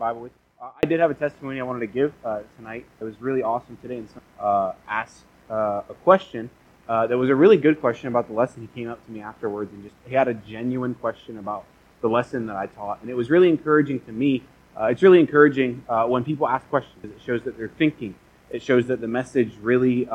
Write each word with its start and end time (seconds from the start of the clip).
Bible 0.00 0.22
with 0.22 0.32
you. 0.32 0.64
Uh, 0.66 0.70
I 0.82 0.86
did 0.86 0.98
have 0.98 1.10
a 1.10 1.14
testimony 1.14 1.60
I 1.60 1.62
wanted 1.62 1.80
to 1.80 1.86
give 1.86 2.14
uh, 2.24 2.40
tonight. 2.56 2.86
It 3.00 3.04
was 3.04 3.20
really 3.20 3.42
awesome 3.42 3.76
today, 3.82 3.98
and 3.98 4.08
uh, 4.40 4.72
asked 4.88 5.24
uh, 5.50 5.82
a 5.90 5.94
question 6.04 6.48
uh, 6.88 7.06
that 7.06 7.18
was 7.18 7.28
a 7.28 7.34
really 7.34 7.58
good 7.58 7.80
question 7.82 8.08
about 8.08 8.26
the 8.26 8.32
lesson. 8.32 8.62
He 8.62 8.80
came 8.80 8.90
up 8.90 9.04
to 9.04 9.12
me 9.12 9.20
afterwards 9.20 9.70
and 9.74 9.84
just 9.84 9.94
he 10.08 10.14
had 10.14 10.26
a 10.26 10.32
genuine 10.32 10.94
question 10.94 11.36
about 11.36 11.66
the 12.00 12.08
lesson 12.08 12.46
that 12.46 12.56
I 12.56 12.66
taught, 12.66 13.02
and 13.02 13.10
it 13.10 13.14
was 13.14 13.28
really 13.28 13.50
encouraging 13.50 14.00
to 14.00 14.12
me. 14.12 14.42
It's 14.82 15.02
really 15.02 15.20
encouraging 15.20 15.84
when 16.06 16.24
people 16.24 16.48
ask 16.48 16.66
questions. 16.70 17.04
It 17.04 17.20
shows 17.22 17.42
that 17.42 17.58
they're 17.58 17.68
thinking. 17.68 18.14
It 18.48 18.62
shows 18.62 18.86
that 18.86 19.02
the 19.02 19.08
message 19.08 19.52
really, 19.60 20.08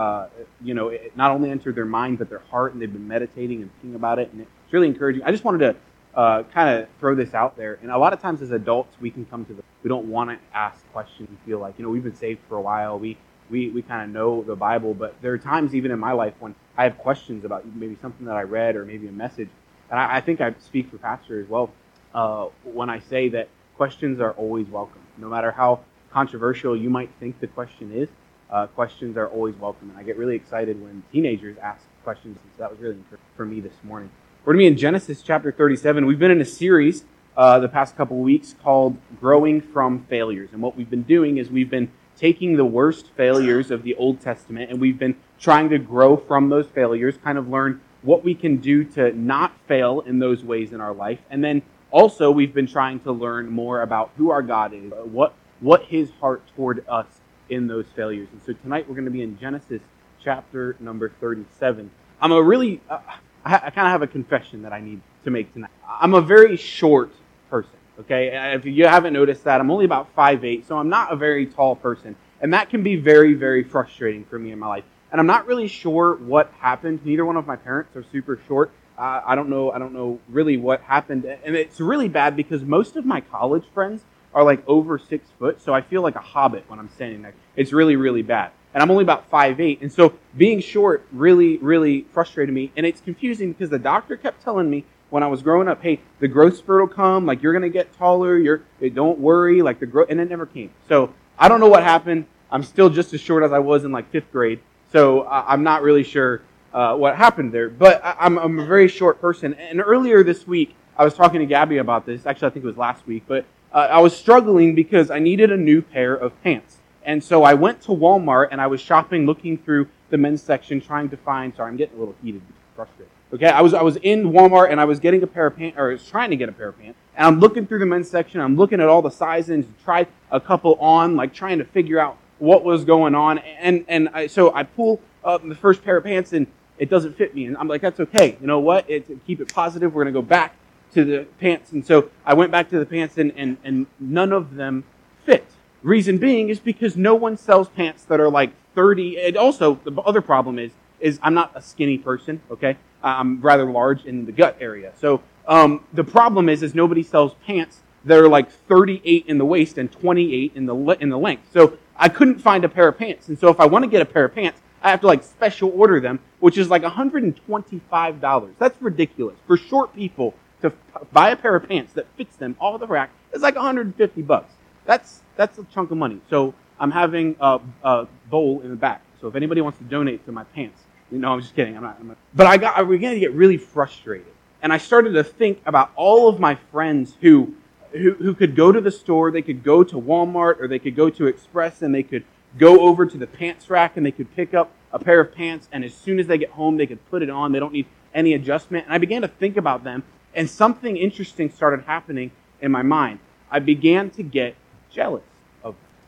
you 0.64 0.74
know, 0.74 0.88
it 0.90 1.16
not 1.16 1.30
only 1.30 1.52
entered 1.52 1.76
their 1.76 1.86
mind 1.86 2.18
but 2.18 2.30
their 2.30 2.42
heart, 2.50 2.74
and 2.74 2.82
they've 2.82 2.92
been 2.92 3.08
meditating 3.08 3.62
and 3.62 3.72
thinking 3.74 3.94
about 3.94 4.18
it, 4.18 4.32
and 4.32 4.42
it's 4.42 4.74
really 4.74 4.88
encouraging. 4.88 5.22
I 5.22 5.30
just 5.30 5.44
wanted 5.44 5.60
to 5.60 5.76
uh, 6.16 6.44
kind 6.54 6.80
of 6.80 6.88
throw 7.00 7.14
this 7.14 7.34
out 7.34 7.58
there. 7.58 7.78
And 7.82 7.92
a 7.92 7.98
lot 7.98 8.14
of 8.14 8.22
times 8.22 8.42
as 8.42 8.52
adults, 8.52 8.96
we 9.00 9.12
can 9.12 9.26
come 9.26 9.46
to 9.46 9.54
the, 9.54 9.64
we 9.86 9.90
don't 9.90 10.08
want 10.08 10.32
to 10.32 10.40
ask 10.58 10.84
questions. 10.92 11.30
We 11.30 11.38
feel 11.46 11.60
like, 11.60 11.78
you 11.78 11.86
know, 11.86 11.92
we've 11.92 12.04
been 12.04 12.16
saved 12.16 12.39
for 12.50 12.57
a 12.57 12.62
while. 12.62 12.98
We, 12.98 13.18
we, 13.52 13.70
we 13.70 13.84
kind 13.84 14.02
of 14.02 14.10
know 14.10 14.42
the 14.42 14.56
Bible, 14.56 14.96
but 14.96 15.14
there 15.21 15.32
are 15.32 15.38
times 15.38 15.76
even 15.76 15.92
in 15.92 16.00
my 16.00 16.12
life 16.12 16.34
when 16.39 16.56
I 16.76 16.86
have 16.86 16.98
questions 16.98 17.46
about 17.46 17.68
maybe 17.68 17.96
something 18.02 18.26
that 18.26 18.36
I 18.36 18.42
read 18.42 18.76
or 18.76 18.84
maybe 18.84 19.07
a 19.07 19.12
message. 19.12 19.50
And 19.92 20.00
I, 20.00 20.16
I 20.16 20.21
think 20.21 20.42
I 20.42 20.56
speak 20.57 20.90
for 20.90 20.98
pastor 20.98 21.40
as 21.40 21.48
well 21.48 21.70
uh, 22.16 22.48
when 22.64 22.90
I 22.90 22.98
say 22.98 23.29
that 23.29 23.48
questions 23.78 24.20
are 24.20 24.32
always 24.32 24.66
welcome. 24.70 25.02
No 25.20 25.29
matter 25.29 25.52
how 25.52 25.82
controversial 26.12 26.76
you 26.76 26.90
might 26.90 27.12
think 27.20 27.40
the 27.40 27.46
question 27.46 27.92
is, 27.93 28.10
uh, 28.50 28.65
questions 28.65 29.18
are 29.18 29.28
always 29.28 29.54
welcome. 29.57 29.92
And 29.92 30.00
I 30.00 30.02
get 30.02 30.18
really 30.18 30.36
excited 30.36 30.82
when 30.82 31.04
teenagers 31.12 31.60
ask 31.60 31.84
questions. 32.04 32.40
And 32.42 32.52
so 32.58 32.64
that 32.64 32.72
was 32.72 32.80
really 32.80 32.95
encouraging 32.95 33.28
for 33.38 33.45
me 33.45 33.59
this 33.59 33.76
morning. 33.84 34.09
We're 34.45 34.54
going 34.54 34.64
to 34.64 34.70
be 34.70 34.73
in 34.73 34.78
Genesis 34.78 35.22
chapter 35.22 35.52
37. 35.52 36.08
We've 36.08 36.17
been 36.17 36.31
in 36.31 36.42
a 36.42 36.45
series 36.45 37.06
uh, 37.38 37.59
the 37.59 37.67
past 37.67 37.95
couple 37.98 38.17
weeks 38.17 38.56
called 38.64 38.98
Growing 39.20 39.62
from 39.62 40.06
Failures. 40.06 40.50
And 40.53 40.62
what 40.62 40.76
we've 40.76 40.89
been 40.89 41.03
doing 41.03 41.38
is 41.38 41.50
we've 41.50 41.70
been 41.70 41.92
taking 42.16 42.56
the 42.56 42.66
worst 42.66 43.08
failures 43.17 43.72
of 43.72 43.84
the 43.84 43.96
Old 43.96 44.22
Testament 44.22 44.72
and 44.72 44.80
we've 44.80 44.98
been 44.98 45.16
trying 45.40 45.70
to 45.70 45.78
grow 45.78 46.16
from 46.16 46.50
those 46.50 46.68
failures, 46.68 47.16
kind 47.24 47.38
of 47.38 47.50
learn 47.50 47.82
what 48.02 48.24
we 48.24 48.36
can 48.36 48.58
do 48.58 48.84
to 48.84 49.12
not 49.14 49.54
fail 49.68 50.00
in 50.02 50.20
those 50.20 50.44
ways 50.44 50.72
in 50.72 50.80
our 50.80 50.94
life. 50.94 51.20
And 51.30 51.44
then 51.44 51.62
also, 51.92 52.30
we've 52.32 52.54
been 52.54 52.68
trying 52.68 53.00
to 53.02 53.12
learn 53.12 53.50
more 53.50 53.81
about 53.81 54.12
who 54.18 54.30
our 54.30 54.42
God 54.42 54.74
is, 54.74 54.92
what, 55.06 55.34
what 55.59 55.84
his 55.86 56.12
heart 56.20 56.42
toward 56.56 56.86
us 56.88 57.06
in 57.50 57.68
those 57.68 57.86
failures. 57.96 58.28
And 58.31 58.42
so 58.46 58.54
tonight 58.54 58.88
we're 58.88 58.96
going 58.96 59.06
to 59.06 59.12
be 59.12 59.22
in 59.22 59.38
Genesis 59.38 59.81
chapter 60.22 60.76
number 60.80 61.09
37. 61.22 61.90
I'm 62.22 62.31
a 62.31 62.42
really, 62.42 62.81
uh, 62.90 63.00
I, 63.46 63.56
I 63.56 63.70
kind 63.70 63.88
of 63.88 63.92
have 63.92 64.02
a 64.02 64.08
confession 64.08 64.64
that 64.64 64.74
I 64.74 64.81
need 64.81 65.02
to 65.24 65.31
make 65.31 65.54
tonight. 65.54 65.72
I'm 65.88 66.14
a 66.14 66.22
very 66.22 66.58
short 66.58 67.12
person, 67.50 67.72
okay? 68.00 68.54
If 68.54 68.66
you 68.66 68.88
haven't 68.88 69.14
noticed 69.14 69.44
that, 69.46 69.60
I'm 69.60 69.72
only 69.72 69.86
about 69.86 70.16
5'8", 70.16 70.68
so 70.68 70.78
I'm 70.78 70.90
not 70.90 71.12
a 71.12 71.16
very 71.16 71.46
tall 71.46 71.76
person. 71.76 72.16
And 72.42 72.54
that 72.54 72.70
can 72.70 72.84
be 72.84 72.96
very, 72.96 73.34
very 73.34 73.64
frustrating 73.64 74.26
for 74.26 74.38
me 74.38 74.52
in 74.52 74.60
my 74.60 74.68
life. 74.68 74.84
And 75.12 75.20
I'm 75.20 75.28
not 75.28 75.48
really 75.48 75.68
sure 75.68 76.16
what 76.16 76.52
happened. 76.60 77.06
Neither 77.06 77.26
one 77.26 77.38
of 77.38 77.48
my 77.48 77.56
parents 77.56 77.96
are 77.96 78.04
super 78.12 78.40
short. 78.48 78.72
Uh, 78.98 79.22
I 79.26 79.36
don't 79.36 79.50
know. 79.50 79.72
I 79.72 79.80
don't 79.80 79.94
know 79.94 80.20
really 80.30 80.58
what 80.58 80.82
happened, 80.82 81.26
and 81.26 81.56
it's 81.56 81.80
really 81.80 82.08
bad 82.08 82.36
because 82.36 82.62
most 82.62 82.96
of 82.96 83.06
my 83.06 83.22
college 83.22 83.66
friends 83.74 84.04
are 84.34 84.44
like 84.44 84.68
over 84.68 84.98
six 84.98 85.28
foot, 85.40 85.62
so 85.62 85.74
I 85.74 85.82
feel 85.82 86.02
like 86.02 86.16
a 86.16 86.22
hobbit 86.22 86.66
when 86.68 86.80
I'm 86.80 86.90
standing 86.90 87.22
there. 87.22 87.34
It's 87.56 87.74
really, 87.74 87.96
really 87.96 88.22
bad 88.22 88.52
and 88.76 88.84
I'm 88.84 88.92
only 88.92 89.04
about 89.04 89.30
five 89.30 89.62
eight, 89.62 89.82
and 89.82 89.92
so 89.92 90.14
being 90.36 90.59
short 90.59 91.08
really, 91.14 91.58
really 91.58 92.02
frustrated 92.12 92.54
me, 92.54 92.74
and 92.76 92.86
it's 92.86 93.00
confusing 93.00 93.54
because 93.54 93.70
the 93.70 93.80
doctor 93.80 94.18
kept 94.18 94.44
telling 94.44 94.70
me 94.70 94.84
when 95.16 95.24
I 95.24 95.28
was 95.28 95.42
growing 95.42 95.70
up, 95.70 95.82
hey, 95.82 96.02
the 96.20 96.28
growth 96.28 96.58
spurt 96.58 96.82
will 96.82 96.94
come, 96.94 97.26
like 97.26 97.42
you're 97.42 97.54
gonna 97.54 97.70
get 97.70 97.94
taller, 97.98 98.38
you're 98.38 98.64
don't 98.94 99.18
worry, 99.18 99.62
like 99.62 99.80
the 99.80 99.86
growth, 99.86 100.08
and 100.10 100.20
it 100.20 100.30
never 100.30 100.46
came. 100.46 100.72
So 100.90 101.14
I 101.40 101.48
don't 101.48 101.62
know 101.62 101.70
what 101.70 101.84
happened. 101.84 102.26
I'm 102.52 102.64
still 102.64 102.90
just 102.90 103.14
as 103.14 103.22
short 103.22 103.42
as 103.42 103.54
I 103.54 103.60
was 103.60 103.86
in 103.86 103.94
like 103.94 104.12
fifth 104.12 104.30
grade, 104.34 104.60
so 104.92 105.22
uh, 105.22 105.46
I'm 105.48 105.64
not 105.64 105.84
really 105.84 106.04
sure 106.04 106.42
uh, 106.74 106.98
what 106.98 107.16
happened 107.16 107.54
there. 107.54 107.70
But 107.70 108.04
I, 108.04 108.25
am 108.25 108.38
I'm 108.38 108.59
a 108.59 108.66
very 108.66 108.90
short 108.90 109.22
person, 109.22 109.54
and 109.54 109.80
earlier 109.80 110.22
this 110.22 110.46
week 110.46 110.75
I 110.98 111.06
was 111.06 111.14
talking 111.14 111.40
to 111.40 111.46
Gabby 111.46 111.78
about 111.78 112.06
this. 112.06 112.25
Actually, 112.25 112.50
I 112.50 112.52
think 112.52 112.66
it 112.66 112.68
was 112.68 112.78
last 112.78 113.08
week, 113.08 113.24
but 113.25 113.46
uh, 113.72 113.88
I 113.90 114.02
was 114.02 114.14
struggling 114.14 114.75
because 114.75 115.09
I 115.12 115.20
needed 115.20 115.50
a 115.50 115.58
new 115.58 115.81
pair 115.81 116.14
of 116.14 116.34
pants. 116.44 116.80
And 117.04 117.24
so 117.24 117.44
I 117.44 117.54
went 117.54 117.80
to 117.84 117.92
Walmart 117.92 118.50
and 118.52 118.59
I 118.59 118.68
was 118.68 118.81
shopping, 118.81 119.25
looking 119.25 119.59
through 119.59 119.88
the 120.09 120.18
men's 120.18 120.42
section, 120.42 120.81
trying 120.81 121.08
to 121.08 121.16
find. 121.16 121.56
Sorry, 121.56 121.72
I'm 121.72 121.78
getting 121.78 121.96
a 121.96 122.00
little 122.00 122.16
heated, 122.22 122.42
frustrated. 122.75 123.15
Okay, 123.35 123.47
I 123.47 123.59
was 123.59 123.73
I 123.73 123.81
was 123.81 123.97
in 123.97 124.31
Walmart 124.31 124.72
and 124.72 124.79
I 124.79 124.85
was 124.85 125.01
getting 125.01 125.22
a 125.22 125.28
pair 125.28 125.46
of 125.46 125.57
pants, 125.57 125.78
or 125.78 125.90
I 125.90 125.94
was 125.94 126.07
trying 126.07 126.29
to 126.29 126.38
get 126.38 126.47
a 126.47 126.53
pair 126.53 126.69
of 126.69 126.79
pants, 126.79 126.97
and 127.18 127.28
I'm 127.28 127.41
looking 127.41 127.68
through 127.68 127.79
the 127.79 127.85
men's 127.85 128.09
section. 128.09 128.40
I'm 128.40 128.56
looking 128.56 128.79
at 128.79 128.88
all 128.88 129.01
the 129.01 129.12
sizes, 129.12 129.66
tried 129.84 130.07
a 130.31 130.40
couple 130.40 130.75
on, 130.75 131.18
like 131.18 131.34
trying 131.34 131.57
to 131.57 131.66
figure 131.66 132.00
out 132.00 132.18
what 132.40 132.63
was 132.63 132.85
going 132.85 133.13
on. 133.13 133.40
And 133.40 133.84
and 133.90 134.07
I, 134.13 134.28
so 134.28 134.56
I 134.56 134.63
pull 134.63 135.01
up 135.25 135.45
the 135.45 135.53
first 135.53 135.84
pair 135.84 135.97
of 135.97 136.06
pants 136.06 136.31
and 136.31 136.47
it 136.78 136.90
doesn't 136.90 137.18
fit 137.18 137.35
me, 137.35 137.45
and 137.45 137.57
I'm 137.57 137.68
like, 137.68 137.81
that's 137.81 138.00
okay. 138.00 138.38
You 138.40 138.47
know 138.47 138.59
what? 138.59 138.90
It, 138.90 139.06
keep 139.28 139.41
it 139.41 139.53
positive. 139.53 139.94
We're 139.94 140.06
gonna 140.06 140.13
go 140.13 140.22
back 140.22 140.56
to 140.94 141.03
the 141.03 141.25
pants. 141.38 141.74
And 141.74 141.85
so 141.85 142.12
I 142.25 142.35
went 142.35 142.53
back 142.53 142.69
to 142.69 142.79
the 142.79 142.85
pants, 142.85 143.18
and 143.18 143.34
and, 143.35 143.57
and 143.66 143.85
none 144.00 144.31
of 144.31 144.56
them 144.56 144.85
fit. 145.25 145.45
Reason 145.84 146.18
being 146.19 146.47
is 146.47 146.62
because 146.62 146.95
no 146.95 147.16
one 147.16 147.35
sells 147.35 147.68
pants 147.68 148.06
that 148.06 148.22
are 148.22 148.29
like 148.29 148.51
30. 148.75 149.19
And 149.19 149.35
also, 149.35 149.81
the 149.84 149.91
other 150.03 150.22
problem 150.22 150.57
is, 150.57 150.72
is 151.01 151.19
I'm 151.22 151.34
not 151.34 151.51
a 151.53 151.62
skinny 151.62 151.97
person, 151.97 152.41
okay? 152.50 152.78
I'm 153.03 153.41
rather 153.41 153.72
large 153.72 154.06
in 154.06 154.25
the 154.25 154.31
gut 154.31 154.57
area. 154.59 154.94
So 155.00 155.22
um, 155.47 155.83
the 155.94 156.03
problem 156.03 156.50
is, 156.50 156.63
is 156.63 156.73
nobody 156.73 157.03
sells 157.03 157.33
pants 157.45 157.81
that 158.06 158.17
are 158.17 158.28
like 158.28 158.51
38 158.51 159.25
in 159.28 159.38
the 159.38 159.45
waist 159.45 159.78
and 159.78 159.91
28 159.91 160.51
in 160.56 160.66
the 160.66 160.75
in 161.00 161.09
the 161.09 161.17
length. 161.17 161.51
So 161.51 161.78
I 161.97 162.09
couldn't 162.09 162.39
find 162.39 162.63
a 162.63 162.69
pair 162.69 162.88
of 162.88 162.97
pants. 162.97 163.29
And 163.29 163.38
so 163.38 163.50
if 163.50 163.59
I 163.59 163.66
want 163.66 163.83
to 163.83 163.89
get 163.89 164.01
a 164.01 164.06
pair 164.06 164.25
of 164.25 164.35
pants, 164.35 164.61
I 164.81 164.91
have 164.91 165.01
to 165.01 165.07
like 165.07 165.23
special 165.23 165.72
order 165.75 166.00
them, 166.00 166.19
which 166.39 166.57
is 166.57 166.69
like 166.69 166.83
$125. 166.83 168.53
That's 168.59 168.81
ridiculous. 168.81 169.35
For 169.47 169.57
short 169.57 169.95
people 169.95 170.35
to 170.62 170.72
buy 171.12 171.29
a 171.29 171.35
pair 171.35 171.56
of 171.56 171.67
pants 171.67 171.94
that 171.94 172.06
fits 172.17 172.35
them 172.35 172.56
all 172.59 172.77
the 172.77 172.88
rack 172.88 173.09
is 173.33 173.41
like 173.41 173.56
150 173.56 174.22
bucks. 174.22 174.53
That's 174.85 175.22
that's 175.35 175.57
a 175.57 175.63
chunk 175.66 175.91
of 175.91 175.97
money. 175.97 176.22
So 176.29 176.53
I'm 176.79 176.91
having 176.91 177.35
a, 177.39 177.59
a 177.83 178.07
bowl 178.29 178.62
in 178.62 178.69
the 178.69 178.75
back. 178.75 179.01
So 179.22 179.27
if 179.27 179.35
anybody 179.35 179.62
wants 179.62 179.79
to 179.79 179.83
donate 179.85 180.25
to 180.25 180.31
my 180.31 180.44
pants, 180.44 180.81
know, 181.12 181.34
I'm 181.34 181.42
just 181.42 181.56
kidding. 181.56 181.76
I'm 181.76 181.84
not. 181.84 181.98
I'm 182.00 182.08
not. 182.10 182.18
But 182.34 182.48
I 182.48 182.58
got 182.58 182.78
I 182.78 182.84
began 182.84 183.14
to 183.14 183.20
get 183.20 183.32
really 183.34 183.58
frustrated, 183.58 184.34
and 184.62 184.74
I 184.74 184.78
started 184.78 185.12
to 185.14 185.24
think 185.24 185.62
about 185.66 185.92
all 185.96 186.28
of 186.28 186.40
my 186.40 186.56
friends 186.56 187.16
who, 187.22 187.56
who 187.92 188.14
who 188.14 188.34
could 188.34 188.56
go 188.56 188.72
to 188.72 188.82
the 188.82 188.92
store. 188.92 189.32
They 189.32 189.42
could 189.42 189.64
go 189.64 189.84
to 189.84 189.96
Walmart 189.96 190.60
or 190.60 190.68
they 190.68 190.80
could 190.80 190.96
go 190.96 191.10
to 191.10 191.28
Express 191.28 191.82
and 191.82 191.94
they 191.94 192.04
could 192.04 192.24
go 192.58 192.82
over 192.82 193.06
to 193.06 193.18
the 193.18 193.28
pants 193.28 193.70
rack 193.70 193.98
and 193.98 194.06
they 194.06 194.12
could 194.12 194.34
pick 194.36 194.54
up 194.54 194.72
a 194.92 195.00
pair 195.00 195.20
of 195.20 195.34
pants. 195.36 195.68
And 195.72 195.84
as 195.84 195.94
soon 195.94 196.20
as 196.20 196.28
they 196.28 196.38
get 196.38 196.52
home, 196.52 196.78
they 196.78 196.88
could 196.88 197.06
put 197.10 197.22
it 197.22 197.30
on. 197.30 197.52
They 197.52 197.60
don't 197.60 197.74
need 197.74 197.88
any 198.14 198.34
adjustment. 198.34 198.86
And 198.86 198.94
I 198.94 198.98
began 198.98 199.22
to 199.22 199.28
think 199.28 199.58
about 199.58 199.84
them, 199.84 200.04
and 200.34 200.50
something 200.50 200.98
interesting 200.98 201.52
started 201.52 201.86
happening 201.86 202.32
in 202.62 202.72
my 202.72 202.82
mind. 202.82 203.20
I 203.52 203.60
began 203.60 204.10
to 204.12 204.24
get 204.24 204.56
jealous. 204.90 205.24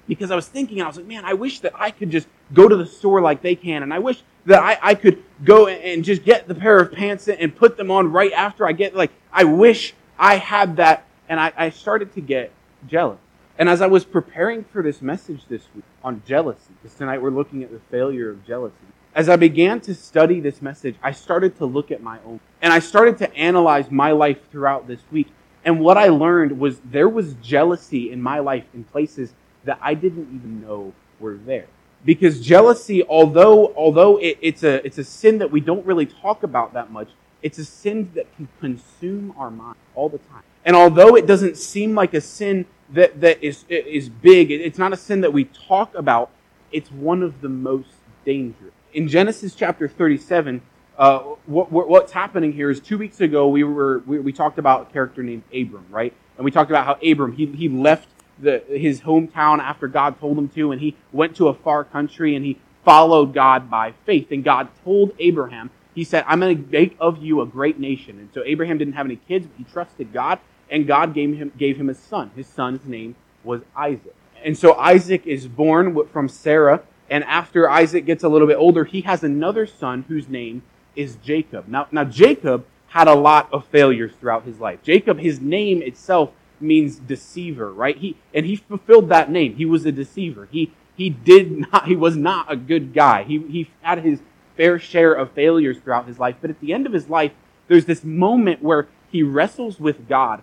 Because 0.07 0.31
I 0.31 0.35
was 0.35 0.47
thinking, 0.47 0.81
I 0.81 0.88
was 0.88 0.97
like, 0.97 1.06
man, 1.06 1.25
I 1.25 1.34
wish 1.34 1.59
that 1.62 1.73
I 1.75 1.91
could 1.91 2.09
just 2.09 2.28
go 2.53 2.68
to 2.68 2.75
the 2.75 2.85
store 2.85 3.22
like 3.22 3.41
they 3.41 3.56
can. 3.56 3.84
And 3.84 3.94
I 3.94 4.00
wish 4.00 4.23
that 4.45 4.59
I, 4.59 4.78
I 4.81 4.95
could 4.95 5.23
go 5.44 5.68
and 5.68 6.03
just 6.03 6.23
get 6.23 6.47
the 6.47 6.56
pair 6.56 6.79
of 6.79 6.91
pants 6.91 7.28
and 7.28 7.56
put 7.56 7.78
them 7.78 7.91
on 7.91 8.12
right 8.12 8.31
after 8.31 8.66
I 8.66 8.72
get, 8.72 8.96
like, 8.96 9.12
I 9.31 9.44
wish 9.44 9.94
I 10.17 10.38
had 10.38 10.78
that. 10.78 11.06
And 11.29 11.40
I, 11.40 11.51
I 11.57 11.69
started 11.69 12.13
to 12.13 12.22
get 12.22 12.51
jealous. 12.88 13.19
And 13.59 13.67
as 13.67 13.81
I 13.81 13.88
was 13.88 14.06
preparing 14.06 14.63
for 14.63 14.81
this 14.81 15.01
message 15.01 15.41
this 15.50 15.63
week 15.75 15.84
on 16.03 16.22
jealousy, 16.25 16.73
because 16.81 16.97
tonight 16.97 17.22
we're 17.22 17.31
looking 17.31 17.63
at 17.63 17.72
the 17.72 17.79
failure 17.91 18.29
of 18.29 18.46
jealousy, 18.46 18.75
as 19.16 19.29
I 19.29 19.35
began 19.35 19.81
to 19.81 19.96
study 19.96 20.40
this 20.40 20.62
message, 20.62 20.96
I 21.01 21.12
started 21.12 21.57
to 21.57 21.66
look 21.66 21.90
at 21.90 22.03
my 22.03 22.19
own. 22.23 22.40
And 22.62 22.72
I 22.72 22.79
started 22.79 23.17
to 23.17 23.34
analyze 23.35 23.90
my 23.90 24.12
life 24.12 24.38
throughout 24.51 24.88
this 24.88 25.00
week. 25.12 25.28
And 25.66 25.79
what 25.79 25.97
I 25.97 26.09
learned 26.09 26.59
was 26.59 26.79
there 26.79 27.09
was 27.09 27.34
jealousy 27.41 28.12
in 28.12 28.22
my 28.22 28.40
life 28.40 28.66
in 28.75 28.84
places 28.84 29.34
that 29.67 29.79
I 29.81 29.93
didn't 29.93 30.29
even 30.34 30.61
know 30.61 30.93
were 31.19 31.37
there. 31.37 31.67
Because 32.03 32.41
jealousy, 32.41 33.03
although 33.03 33.73
although 33.75 34.17
it, 34.17 34.37
it's 34.41 34.64
a 34.64 34.85
it's 34.85 34.97
a 34.97 35.03
sin 35.03 35.37
that 35.40 35.52
we 35.52 35.59
don't 35.59 35.85
really 35.85 36.05
talk 36.05 36.43
about 36.43 36.73
that 36.73 36.91
much, 36.91 37.09
it's 37.41 37.58
a 37.58 37.66
sin 37.66 38.11
that 38.16 38.34
can 38.35 38.47
consume 38.59 39.34
our 39.37 39.49
mind 39.49 39.78
all 39.96 40.09
the 40.09 40.19
time. 40.19 40.43
And 40.66 40.75
although 40.75 41.16
it 41.16 41.25
doesn't 41.25 41.58
seem 41.58 41.96
like 41.96 42.14
a 42.14 42.22
sin 42.22 42.66
that, 42.91 43.22
that 43.22 43.41
is, 43.41 43.64
is 43.69 44.09
big, 44.09 44.52
it's 44.52 44.78
not 44.78 44.91
a 44.91 44.97
sin 44.97 45.22
that 45.22 45.31
we 45.31 45.46
talk 45.46 45.96
about, 45.96 46.29
it's 46.73 46.91
one 46.91 47.23
of 47.23 47.40
the 47.40 47.47
most 47.47 47.90
dangerous. 48.25 48.73
In 48.93 49.08
Genesis 49.08 49.55
chapter 49.55 49.87
37, 49.87 50.61
uh, 50.97 51.19
what, 51.46 51.72
what's 51.72 52.11
happening 52.11 52.52
here 52.52 52.69
is 52.69 52.79
two 52.79 52.97
weeks 52.97 53.22
ago 53.22 53.47
we 53.47 53.64
were 53.64 53.99
we, 53.99 54.19
we, 54.19 54.34
talked 54.34 54.58
about 54.58 54.90
a 54.90 54.93
character 54.93 55.22
named 55.22 55.43
Abram, 55.53 55.85
right? 55.90 56.14
And 56.37 56.43
we 56.43 56.52
talked 56.52 56.72
about 56.72 56.85
how 56.85 56.97
Abram 57.08 57.34
he 57.34 57.46
he 57.46 57.69
left 57.69 58.09
the 58.39 58.63
his 58.67 59.01
hometown 59.01 59.59
after 59.59 59.87
God 59.87 60.19
told 60.19 60.37
him 60.37 60.49
to, 60.49 60.72
and 60.72 60.81
he 60.81 60.95
went 61.11 61.35
to 61.37 61.47
a 61.47 61.53
far 61.53 61.84
country 61.84 62.35
and 62.35 62.45
he 62.45 62.59
followed 62.84 63.34
God 63.34 63.69
by 63.69 63.93
faith. 64.05 64.31
And 64.31 64.43
God 64.43 64.69
told 64.84 65.11
Abraham, 65.19 65.69
He 65.93 66.03
said, 66.03 66.23
"I'm 66.28 66.39
going 66.39 66.63
to 66.63 66.72
make 66.72 66.95
of 66.99 67.23
you 67.23 67.41
a 67.41 67.45
great 67.45 67.79
nation." 67.79 68.19
And 68.19 68.29
so 68.34 68.43
Abraham 68.45 68.78
didn't 68.78 68.93
have 68.93 69.05
any 69.05 69.17
kids, 69.28 69.47
but 69.47 69.57
he 69.57 69.63
trusted 69.72 70.13
God, 70.13 70.39
and 70.69 70.87
God 70.87 71.13
gave 71.13 71.35
him 71.35 71.51
gave 71.57 71.78
him 71.78 71.89
a 71.89 71.95
son. 71.95 72.31
His 72.35 72.47
son's 72.47 72.85
name 72.85 73.16
was 73.43 73.61
Isaac. 73.75 74.16
And 74.43 74.57
so 74.57 74.73
Isaac 74.75 75.25
is 75.25 75.47
born 75.47 76.07
from 76.07 76.29
Sarah, 76.29 76.83
and 77.09 77.23
after 77.23 77.69
Isaac 77.69 78.05
gets 78.05 78.23
a 78.23 78.29
little 78.29 78.47
bit 78.47 78.57
older, 78.57 78.83
he 78.83 79.01
has 79.01 79.23
another 79.23 79.66
son 79.66 80.05
whose 80.07 80.28
name 80.28 80.61
is 80.95 81.16
Jacob. 81.23 81.67
Now, 81.67 81.87
now 81.91 82.03
Jacob 82.03 82.66
had 82.90 83.07
a 83.07 83.16
lot 83.16 83.49
of 83.51 83.66
failures 83.67 84.13
throughout 84.19 84.43
his 84.43 84.59
life. 84.59 84.81
Jacob, 84.83 85.19
his 85.19 85.40
name 85.40 85.81
itself 85.81 86.31
means 86.59 86.97
deceiver, 86.97 87.71
right? 87.71 87.97
He 87.97 88.17
and 88.33 88.45
he 88.45 88.55
fulfilled 88.55 89.09
that 89.09 89.31
name. 89.31 89.55
He 89.55 89.65
was 89.65 89.85
a 89.85 89.91
deceiver. 89.91 90.47
He 90.51 90.73
he 90.95 91.09
did 91.09 91.51
not 91.71 91.87
he 91.87 91.95
was 91.95 92.15
not 92.15 92.51
a 92.51 92.55
good 92.55 92.93
guy. 92.93 93.23
He 93.23 93.39
he 93.39 93.69
had 93.81 93.99
his 93.99 94.19
fair 94.55 94.79
share 94.79 95.13
of 95.13 95.31
failures 95.31 95.77
throughout 95.77 96.07
his 96.07 96.19
life, 96.19 96.35
but 96.41 96.49
at 96.49 96.59
the 96.59 96.73
end 96.73 96.85
of 96.85 96.93
his 96.93 97.09
life, 97.09 97.31
there's 97.67 97.85
this 97.85 98.03
moment 98.03 98.63
where 98.63 98.87
he 99.09 99.23
wrestles 99.23 99.79
with 99.79 100.07
God 100.07 100.41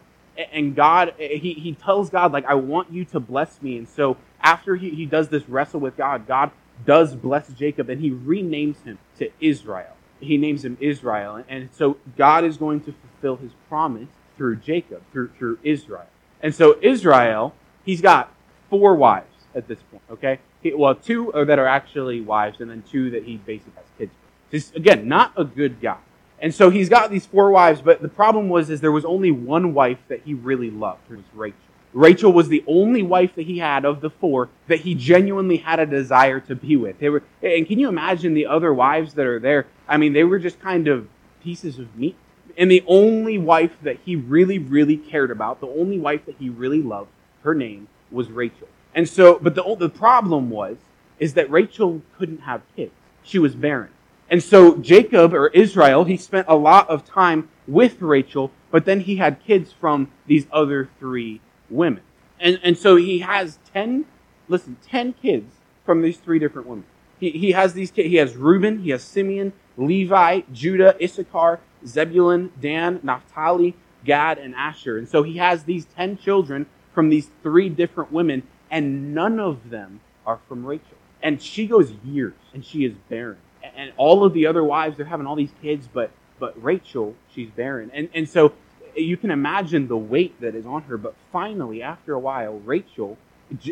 and 0.53 0.75
God 0.75 1.15
he, 1.19 1.55
he 1.55 1.75
tells 1.75 2.11
God 2.11 2.33
like 2.33 2.45
I 2.47 2.55
want 2.55 2.93
you 2.93 3.05
to 3.07 3.21
bless 3.21 3.61
me. 3.63 3.77
And 3.79 3.89
so 3.89 4.17
after 4.41 4.77
he, 4.77 4.91
he 4.91 5.07
does 5.07 5.29
this 5.29 5.49
wrestle 5.49 5.81
with 5.81 5.97
God, 5.97 6.27
God 6.27 6.51
does 6.85 7.15
bless 7.15 7.49
Jacob 7.49 7.89
and 7.89 8.01
he 8.01 8.11
renames 8.11 8.83
him 8.85 8.99
to 9.19 9.31
Israel. 9.41 9.94
He 10.25 10.37
names 10.37 10.65
him 10.65 10.77
Israel. 10.81 11.45
And 11.49 11.69
so 11.73 11.99
God 12.17 12.45
is 12.45 12.57
going 12.57 12.81
to 12.81 12.93
fulfill 12.93 13.37
his 13.37 13.53
promise 13.69 14.09
through 14.37 14.57
Jacob, 14.57 15.03
through, 15.13 15.31
through 15.39 15.59
Israel. 15.63 16.07
And 16.43 16.55
so 16.55 16.77
Israel, 16.83 17.55
he's 17.85 18.01
got 18.01 18.33
four 18.69 18.95
wives 18.95 19.47
at 19.55 19.69
this 19.69 19.79
point, 19.91 20.03
okay? 20.11 20.41
He, 20.63 20.75
well, 20.75 20.95
two 20.95 21.33
that 21.35 21.59
are 21.59 21.67
actually 21.67 22.21
wives, 22.21 22.61
and 22.61 22.71
then 22.71 22.83
two 22.91 23.11
that 23.11 23.25
he 23.25 23.37
basically 23.37 23.75
has 23.77 23.85
kids 23.99 24.11
with. 24.11 24.51
He's, 24.51 24.75
again, 24.75 25.07
not 25.09 25.33
a 25.37 25.45
good 25.45 25.81
guy. 25.81 25.99
And 26.41 26.55
so 26.55 26.71
he's 26.71 26.89
got 26.89 27.11
these 27.11 27.25
four 27.25 27.51
wives, 27.51 27.81
but 27.81 28.03
the 28.03 28.09
problem 28.09 28.49
was 28.49 28.69
is 28.69 28.81
there 28.81 28.93
was 28.93 29.05
only 29.05 29.31
one 29.31 29.73
wife 29.73 29.99
that 30.09 30.23
he 30.25 30.35
really 30.35 30.71
loved. 30.71 31.09
Was 31.09 31.21
Rachel. 31.35 31.59
Rachel 31.95 32.33
was 32.33 32.49
the 32.49 32.63
only 32.67 33.03
wife 33.03 33.35
that 33.37 33.47
he 33.47 33.59
had 33.59 33.87
of 33.87 34.03
the 34.03 34.11
four 34.11 34.51
that 34.67 34.81
he 34.81 34.95
genuinely 34.95 35.59
had 35.59 35.81
a 35.81 35.87
desire 35.87 36.41
to 36.41 36.55
be 36.55 36.77
with. 36.77 36.99
They 36.99 37.09
were, 37.09 37.23
and 37.43 37.67
can 37.67 37.79
you 37.79 37.89
imagine 37.89 38.35
the 38.35 38.47
other 38.47 38.75
wives 38.75 39.15
that 39.15 39.27
are 39.27 39.41
there? 39.41 39.67
I 39.89 39.97
mean, 39.97 40.13
they 40.13 40.25
were 40.25 40.39
just 40.39 40.61
kind 40.61 40.89
of 40.89 41.09
pieces 41.43 41.79
of 41.79 41.97
meat 41.97 42.17
and 42.57 42.71
the 42.71 42.85
only 42.87 43.39
wife 43.39 43.77
that 43.83 43.99
he 44.05 44.17
really, 44.17 44.59
really 44.59 44.97
cared 44.97 45.31
about, 45.31 45.61
the 45.61 45.67
only 45.67 45.99
wife 45.99 46.25
that 46.27 46.37
he 46.39 46.49
really 46.49 46.83
loved, 46.83 47.11
her 47.43 47.55
name 47.55 47.89
was 48.11 48.31
Rachel. 48.31 48.69
And 48.95 49.09
so, 49.09 49.39
but 49.41 49.55
the, 49.55 49.77
the 49.79 49.89
problem 49.89 50.51
was, 50.51 50.77
is 51.19 51.35
that 51.35 51.51
Rachel 51.51 52.03
couldn't 52.17 52.43
have 52.43 52.63
kids. 52.77 52.93
She 53.23 53.39
was 53.39 53.55
barren. 53.55 53.91
And 54.31 54.43
so 54.43 54.77
Jacob, 54.77 55.35
or 55.35 55.49
Israel, 55.49 56.05
he 56.05 56.17
spent 56.17 56.47
a 56.49 56.57
lot 56.57 56.89
of 56.89 57.05
time 57.05 57.49
with 57.67 58.01
Rachel, 58.01 58.51
but 58.71 58.85
then 58.85 59.01
he 59.01 59.17
had 59.17 59.45
kids 59.45 59.73
from 59.73 60.11
these 60.27 60.47
other 60.53 60.89
three 60.99 61.41
women. 61.71 62.03
And, 62.41 62.61
and 62.63 62.77
so 62.77 62.97
he 62.97 63.21
has 63.21 63.59
10, 63.73 64.05
listen, 64.49 64.77
10 64.87 65.15
kids 65.15 65.55
from 65.85 66.03
these 66.03 66.19
three 66.19 66.39
different 66.39 66.69
women. 66.69 66.85
He, 67.21 67.31
he 67.31 67.53
has 67.53 67.75
these 67.75 67.91
kids, 67.91 68.09
he 68.09 68.17
has 68.17 68.37
Reuben, 68.37 68.81
he 68.81 68.91
has 68.91 69.03
Simeon, 69.03 69.53
Levi, 69.77 70.43
Judah, 70.53 70.97
Issachar, 71.03 71.61
Zebulun, 71.87 72.53
Dan, 72.61 73.01
Naphtali, 73.03 73.75
Gad, 74.05 74.39
and 74.39 74.55
Asher. 74.55 74.99
And 74.99 75.09
so 75.09 75.23
he 75.23 75.39
has 75.39 75.65
these 75.65 75.87
10 75.97 76.19
children 76.19 76.67
from 76.93 77.09
these 77.09 77.31
three 77.43 77.69
different 77.69 78.13
women, 78.13 78.43
and 78.71 79.15
none 79.15 79.41
of 79.41 79.71
them 79.71 80.01
are 80.27 80.41
from 80.49 80.65
Rachel. 80.65 80.97
And 81.23 81.41
she 81.41 81.67
goes 81.67 81.93
years, 82.05 82.35
and 82.53 82.65
she 82.65 82.85
is 82.85 82.95
barren. 83.09 83.39
And 83.77 83.93
all 83.97 84.25
of 84.25 84.35
the 84.35 84.47
other 84.47 84.63
wives, 84.63 84.97
they're 84.97 85.07
having 85.07 85.27
all 85.27 85.37
these 85.37 85.55
kids, 85.63 85.89
but 85.93 86.11
but 86.39 86.61
Rachel, 86.63 87.15
she's 87.33 87.49
barren. 87.51 87.91
And 87.95 88.11
and 88.15 88.29
so 88.29 88.53
you 88.97 89.17
can 89.17 89.31
imagine 89.31 89.89
the 89.89 89.97
weight 89.97 90.41
that 90.41 90.55
is 90.55 90.67
on 90.67 90.83
her. 90.83 90.97
But 90.97 91.15
finally, 91.33 91.83
after 91.83 92.15
a 92.15 92.19
while, 92.19 92.59
Rachel, 92.61 93.19